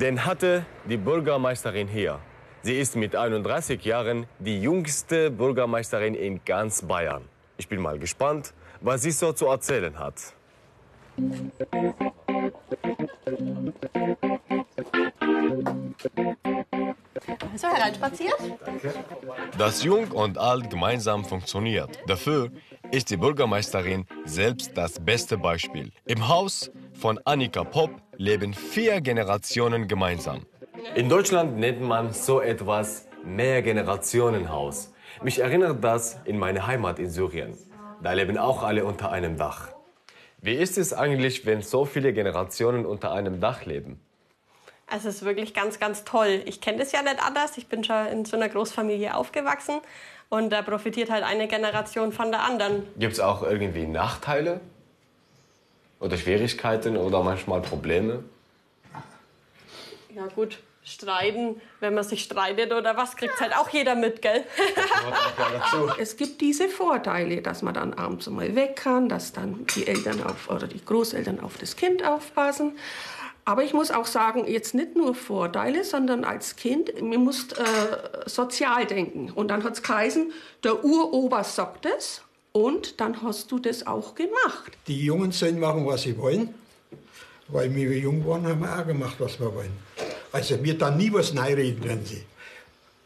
den 0.00 0.24
hatte 0.24 0.64
die 0.88 0.96
Bürgermeisterin 0.96 1.86
hier. 1.86 2.18
Sie 2.62 2.78
ist 2.78 2.96
mit 2.96 3.14
31 3.14 3.84
Jahren 3.84 4.26
die 4.38 4.58
jüngste 4.58 5.30
Bürgermeisterin 5.30 6.14
in 6.14 6.40
ganz 6.46 6.80
Bayern. 6.80 7.22
Ich 7.58 7.68
bin 7.68 7.80
mal 7.82 7.98
gespannt, 7.98 8.54
was 8.86 9.02
sie 9.02 9.10
so 9.10 9.32
zu 9.32 9.46
erzählen 9.46 9.98
hat. 9.98 10.14
So 17.56 17.66
hereinspaziert? 17.66 18.36
Dass 19.58 19.82
Jung 19.82 20.08
und 20.12 20.38
Alt 20.38 20.70
gemeinsam 20.70 21.24
funktioniert. 21.24 21.98
Dafür 22.06 22.50
ist 22.92 23.10
die 23.10 23.16
Bürgermeisterin 23.16 24.06
selbst 24.24 24.70
das 24.76 25.00
beste 25.00 25.36
Beispiel. 25.36 25.90
Im 26.04 26.28
Haus 26.28 26.70
von 26.94 27.18
Annika 27.24 27.64
Popp 27.64 27.90
leben 28.18 28.54
vier 28.54 29.00
Generationen 29.00 29.88
gemeinsam. 29.88 30.46
In 30.94 31.08
Deutschland 31.08 31.58
nennt 31.58 31.80
man 31.80 32.12
so 32.12 32.40
etwas 32.40 33.08
Mehrgenerationenhaus. 33.24 34.92
Mich 35.22 35.40
erinnert 35.40 35.82
das 35.82 36.20
in 36.24 36.38
meine 36.38 36.66
Heimat 36.68 37.00
in 37.00 37.10
Syrien. 37.10 37.65
Da 38.02 38.12
leben 38.12 38.38
auch 38.38 38.62
alle 38.62 38.84
unter 38.84 39.10
einem 39.10 39.36
Dach. 39.36 39.68
Wie 40.40 40.54
ist 40.54 40.78
es 40.78 40.92
eigentlich, 40.92 41.46
wenn 41.46 41.62
so 41.62 41.84
viele 41.84 42.12
Generationen 42.12 42.86
unter 42.86 43.12
einem 43.12 43.40
Dach 43.40 43.64
leben? 43.64 44.00
Es 44.88 45.04
ist 45.04 45.24
wirklich 45.24 45.54
ganz, 45.54 45.80
ganz 45.80 46.04
toll. 46.04 46.42
Ich 46.44 46.60
kenne 46.60 46.78
das 46.78 46.92
ja 46.92 47.02
nicht 47.02 47.20
anders. 47.20 47.58
Ich 47.58 47.66
bin 47.66 47.82
schon 47.82 48.06
in 48.06 48.24
so 48.24 48.36
einer 48.36 48.48
Großfamilie 48.48 49.14
aufgewachsen 49.16 49.80
und 50.28 50.50
da 50.50 50.62
profitiert 50.62 51.10
halt 51.10 51.24
eine 51.24 51.48
Generation 51.48 52.12
von 52.12 52.30
der 52.30 52.44
anderen. 52.44 52.86
Gibt 52.96 53.14
es 53.14 53.20
auch 53.20 53.42
irgendwie 53.42 53.86
Nachteile? 53.86 54.60
Oder 55.98 56.16
Schwierigkeiten 56.16 56.96
oder 56.96 57.22
manchmal 57.22 57.62
Probleme? 57.62 58.22
Ja 60.14 60.26
gut, 60.34 60.58
streiten, 60.86 61.60
wenn 61.80 61.94
man 61.94 62.04
sich 62.04 62.22
streitet 62.22 62.72
oder 62.72 62.96
was, 62.96 63.16
kriegt 63.16 63.40
halt 63.40 63.56
auch 63.56 63.68
jeder 63.70 63.96
mit, 63.96 64.22
gell? 64.22 64.44
Es 65.98 66.16
gibt 66.16 66.40
diese 66.40 66.68
Vorteile, 66.68 67.42
dass 67.42 67.62
man 67.62 67.74
dann 67.74 67.92
abends 67.94 68.28
mal 68.28 68.54
weg 68.54 68.76
kann, 68.76 69.08
dass 69.08 69.32
dann 69.32 69.66
die 69.74 69.86
Eltern 69.86 70.22
auf, 70.22 70.48
oder 70.48 70.68
die 70.68 70.82
Großeltern 70.82 71.40
auf 71.40 71.58
das 71.58 71.76
Kind 71.76 72.06
aufpassen. 72.06 72.78
Aber 73.44 73.64
ich 73.64 73.74
muss 73.74 73.90
auch 73.90 74.06
sagen, 74.06 74.46
jetzt 74.46 74.74
nicht 74.74 74.96
nur 74.96 75.14
Vorteile, 75.14 75.84
sondern 75.84 76.24
als 76.24 76.56
Kind, 76.56 77.00
man 77.00 77.22
muss 77.22 77.52
äh, 77.52 77.64
sozial 78.26 78.86
denken. 78.86 79.30
Und 79.30 79.48
dann 79.48 79.64
hat 79.64 79.74
es 79.74 79.82
geheißen, 79.82 80.32
der 80.64 80.84
Urober 80.84 81.44
sagt 81.44 81.86
es 81.86 82.22
und 82.52 83.00
dann 83.00 83.22
hast 83.22 83.50
du 83.50 83.58
das 83.58 83.86
auch 83.86 84.14
gemacht. 84.14 84.72
Die 84.86 85.04
Jungen 85.04 85.32
sollen 85.32 85.58
machen, 85.60 85.86
was 85.86 86.02
sie 86.02 86.16
wollen. 86.16 86.54
Weil 87.48 87.72
wir 87.74 87.96
jung 87.96 88.26
waren, 88.26 88.46
haben 88.46 88.60
wir 88.60 88.78
auch 88.78 88.86
gemacht, 88.86 89.16
was 89.18 89.38
wir 89.38 89.54
wollen. 89.54 89.85
Also 90.36 90.62
wir 90.62 90.76
dann 90.76 90.98
nie 90.98 91.10
was 91.10 91.34
reinreden 91.34 91.80
können 91.80 92.04
sie. 92.04 92.22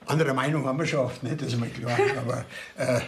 Andere 0.07 0.35
Meinung 0.35 0.67
haben 0.67 0.81
wir 0.81 0.87
schon 0.87 1.07
oft, 1.07 1.23
nicht? 1.23 1.41
das 1.41 1.53
ist 1.53 1.61
mir 1.61 1.69
klar. 1.69 1.97
Aber 2.19 2.45
äh, 2.77 3.01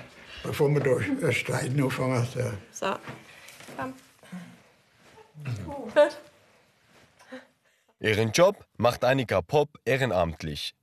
bevor 0.44 0.68
wir 0.70 0.80
da 0.80 1.26
äh, 1.26 1.32
streiten 1.32 1.82
anfangen, 1.82 2.22
äh, 2.36 2.52
So. 2.70 2.94
Komm. 3.76 3.94
Ihren 7.98 8.30
Job 8.30 8.64
macht 8.76 9.02
Annika 9.02 9.42
Popp 9.42 9.70
ehrenamtlich. 9.84 10.76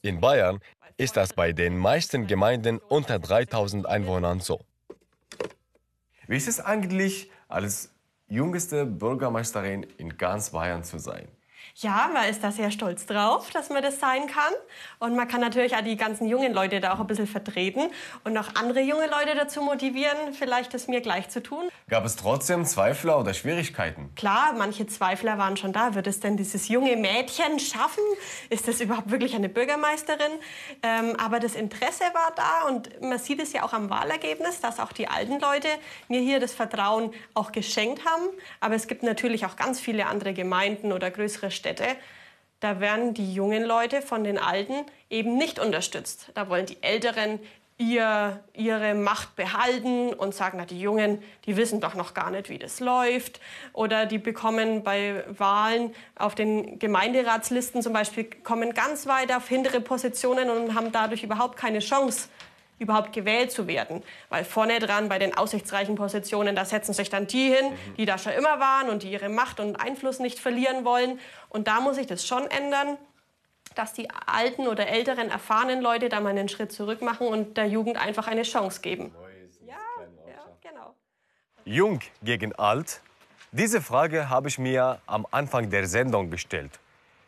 In 0.00 0.22
Bayern 0.22 0.58
ist 0.96 1.18
das 1.18 1.34
bei 1.34 1.52
den 1.52 1.76
meisten 1.76 2.26
Gemeinden 2.26 2.78
unter 2.78 3.18
3000 3.18 3.84
Einwohnern 3.84 4.40
so. 4.40 4.60
Wie 6.26 6.38
ist 6.38 6.48
es 6.48 6.58
eigentlich, 6.58 7.30
als 7.48 7.90
jüngste 8.28 8.86
Bürgermeisterin 8.86 9.82
in 9.98 10.16
ganz 10.16 10.50
Bayern 10.50 10.84
zu 10.84 10.98
sein? 10.98 11.28
Ja, 11.76 12.10
man 12.12 12.28
ist 12.28 12.44
da 12.44 12.52
sehr 12.52 12.70
stolz 12.70 13.06
drauf, 13.06 13.50
dass 13.50 13.70
man 13.70 13.82
das 13.82 13.98
sein 13.98 14.26
kann. 14.26 14.52
Und 14.98 15.16
man 15.16 15.26
kann 15.26 15.40
natürlich 15.40 15.74
auch 15.74 15.80
die 15.80 15.96
ganzen 15.96 16.28
jungen 16.28 16.52
Leute 16.52 16.80
da 16.80 16.92
auch 16.92 17.00
ein 17.00 17.06
bisschen 17.06 17.26
vertreten 17.26 17.90
und 18.24 18.34
noch 18.34 18.54
andere 18.56 18.80
junge 18.80 19.06
Leute 19.06 19.34
dazu 19.34 19.62
motivieren, 19.62 20.34
vielleicht 20.38 20.74
das 20.74 20.86
mir 20.86 21.00
gleich 21.00 21.30
zu 21.30 21.42
tun. 21.42 21.68
Gab 21.88 22.04
es 22.04 22.16
trotzdem 22.16 22.64
Zweifler 22.64 23.18
oder 23.18 23.34
Schwierigkeiten? 23.34 24.12
Klar, 24.16 24.54
manche 24.56 24.86
Zweifler 24.86 25.38
waren 25.38 25.56
schon 25.56 25.72
da. 25.72 25.94
Wird 25.94 26.06
es 26.06 26.20
denn 26.20 26.36
dieses 26.36 26.68
junge 26.68 26.96
Mädchen 26.96 27.58
schaffen? 27.58 28.02
Ist 28.50 28.68
das 28.68 28.80
überhaupt 28.80 29.10
wirklich 29.10 29.34
eine 29.34 29.48
Bürgermeisterin? 29.48 30.32
Ähm, 30.82 31.16
aber 31.18 31.40
das 31.40 31.54
Interesse 31.54 32.04
war 32.12 32.32
da 32.36 32.68
und 32.68 33.00
man 33.00 33.18
sieht 33.18 33.40
es 33.40 33.52
ja 33.52 33.62
auch 33.62 33.72
am 33.72 33.90
Wahlergebnis, 33.90 34.60
dass 34.60 34.78
auch 34.78 34.92
die 34.92 35.08
alten 35.08 35.40
Leute 35.40 35.68
mir 36.08 36.20
hier 36.20 36.38
das 36.38 36.52
Vertrauen 36.52 37.12
auch 37.34 37.52
geschenkt 37.52 38.04
haben. 38.04 38.24
Aber 38.60 38.74
es 38.74 38.86
gibt 38.86 39.02
natürlich 39.02 39.46
auch 39.46 39.56
ganz 39.56 39.80
viele 39.80 40.06
andere 40.06 40.32
Gemeinden 40.32 40.92
oder 40.92 41.10
größere 41.10 41.50
Städte. 41.62 41.86
Da 42.58 42.80
werden 42.80 43.14
die 43.14 43.32
jungen 43.32 43.62
Leute 43.62 44.02
von 44.02 44.24
den 44.24 44.36
Alten 44.36 44.74
eben 45.10 45.36
nicht 45.36 45.60
unterstützt. 45.60 46.32
Da 46.34 46.48
wollen 46.48 46.66
die 46.66 46.82
Älteren 46.82 47.38
ihr, 47.78 48.42
ihre 48.52 48.94
Macht 48.94 49.36
behalten 49.36 50.12
und 50.12 50.34
sagen, 50.34 50.58
na, 50.58 50.64
die 50.64 50.80
Jungen, 50.80 51.22
die 51.46 51.56
wissen 51.56 51.80
doch 51.80 51.94
noch 51.94 52.14
gar 52.14 52.30
nicht, 52.30 52.48
wie 52.50 52.58
das 52.58 52.80
läuft. 52.80 53.40
Oder 53.72 54.06
die 54.06 54.18
bekommen 54.18 54.82
bei 54.82 55.24
Wahlen 55.28 55.94
auf 56.16 56.34
den 56.34 56.80
Gemeinderatslisten 56.80 57.80
zum 57.80 57.92
Beispiel, 57.92 58.24
kommen 58.24 58.74
ganz 58.74 59.06
weit 59.06 59.32
auf 59.32 59.48
hintere 59.48 59.80
Positionen 59.80 60.50
und 60.50 60.74
haben 60.74 60.90
dadurch 60.90 61.22
überhaupt 61.22 61.56
keine 61.56 61.78
Chance, 61.78 62.28
überhaupt 62.82 63.12
gewählt 63.12 63.50
zu 63.50 63.66
werden. 63.66 64.02
Weil 64.28 64.44
vorne 64.44 64.78
dran 64.78 65.08
bei 65.08 65.18
den 65.18 65.36
aussichtsreichen 65.36 65.94
Positionen, 65.94 66.54
da 66.54 66.64
setzen 66.64 66.92
sich 66.92 67.08
dann 67.08 67.26
die 67.26 67.48
hin, 67.48 67.72
die 67.96 68.04
da 68.04 68.18
schon 68.18 68.32
immer 68.32 68.60
waren 68.60 68.90
und 68.90 69.02
die 69.02 69.12
ihre 69.12 69.28
Macht 69.28 69.60
und 69.60 69.76
Einfluss 69.76 70.18
nicht 70.18 70.38
verlieren 70.38 70.84
wollen. 70.84 71.18
Und 71.48 71.68
da 71.68 71.80
muss 71.80 71.96
sich 71.96 72.06
das 72.06 72.26
schon 72.26 72.50
ändern 72.50 72.98
dass 73.74 73.92
die 73.92 74.08
alten 74.26 74.68
oder 74.68 74.86
älteren, 74.88 75.30
erfahrenen 75.30 75.80
Leute 75.80 76.08
da 76.08 76.20
mal 76.20 76.30
einen 76.30 76.48
Schritt 76.48 76.72
zurück 76.72 77.02
machen 77.02 77.26
und 77.26 77.56
der 77.56 77.66
Jugend 77.66 77.96
einfach 77.96 78.26
eine 78.26 78.42
Chance 78.42 78.80
geben. 78.80 79.14
Ja, 79.66 79.76
ja, 80.26 80.46
genau. 80.60 80.94
Jung 81.64 82.00
gegen 82.22 82.54
alt? 82.56 83.00
Diese 83.50 83.80
Frage 83.80 84.28
habe 84.28 84.48
ich 84.48 84.58
mir 84.58 85.00
am 85.06 85.26
Anfang 85.30 85.70
der 85.70 85.86
Sendung 85.86 86.30
gestellt. 86.30 86.78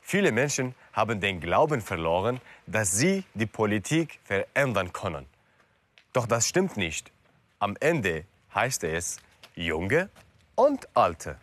Viele 0.00 0.32
Menschen 0.32 0.74
haben 0.92 1.20
den 1.20 1.40
Glauben 1.40 1.80
verloren, 1.80 2.40
dass 2.66 2.92
sie 2.92 3.24
die 3.34 3.46
Politik 3.46 4.20
verändern 4.24 4.92
können. 4.92 5.26
Doch 6.14 6.27
das 6.27 6.48
stimmt 6.48 6.77
nicht. 6.77 7.11
Am 7.59 7.77
Ende 7.81 8.24
heißt 8.55 8.85
es 8.85 9.18
Junge 9.57 10.11
und 10.55 10.88
Alte. 10.96 11.38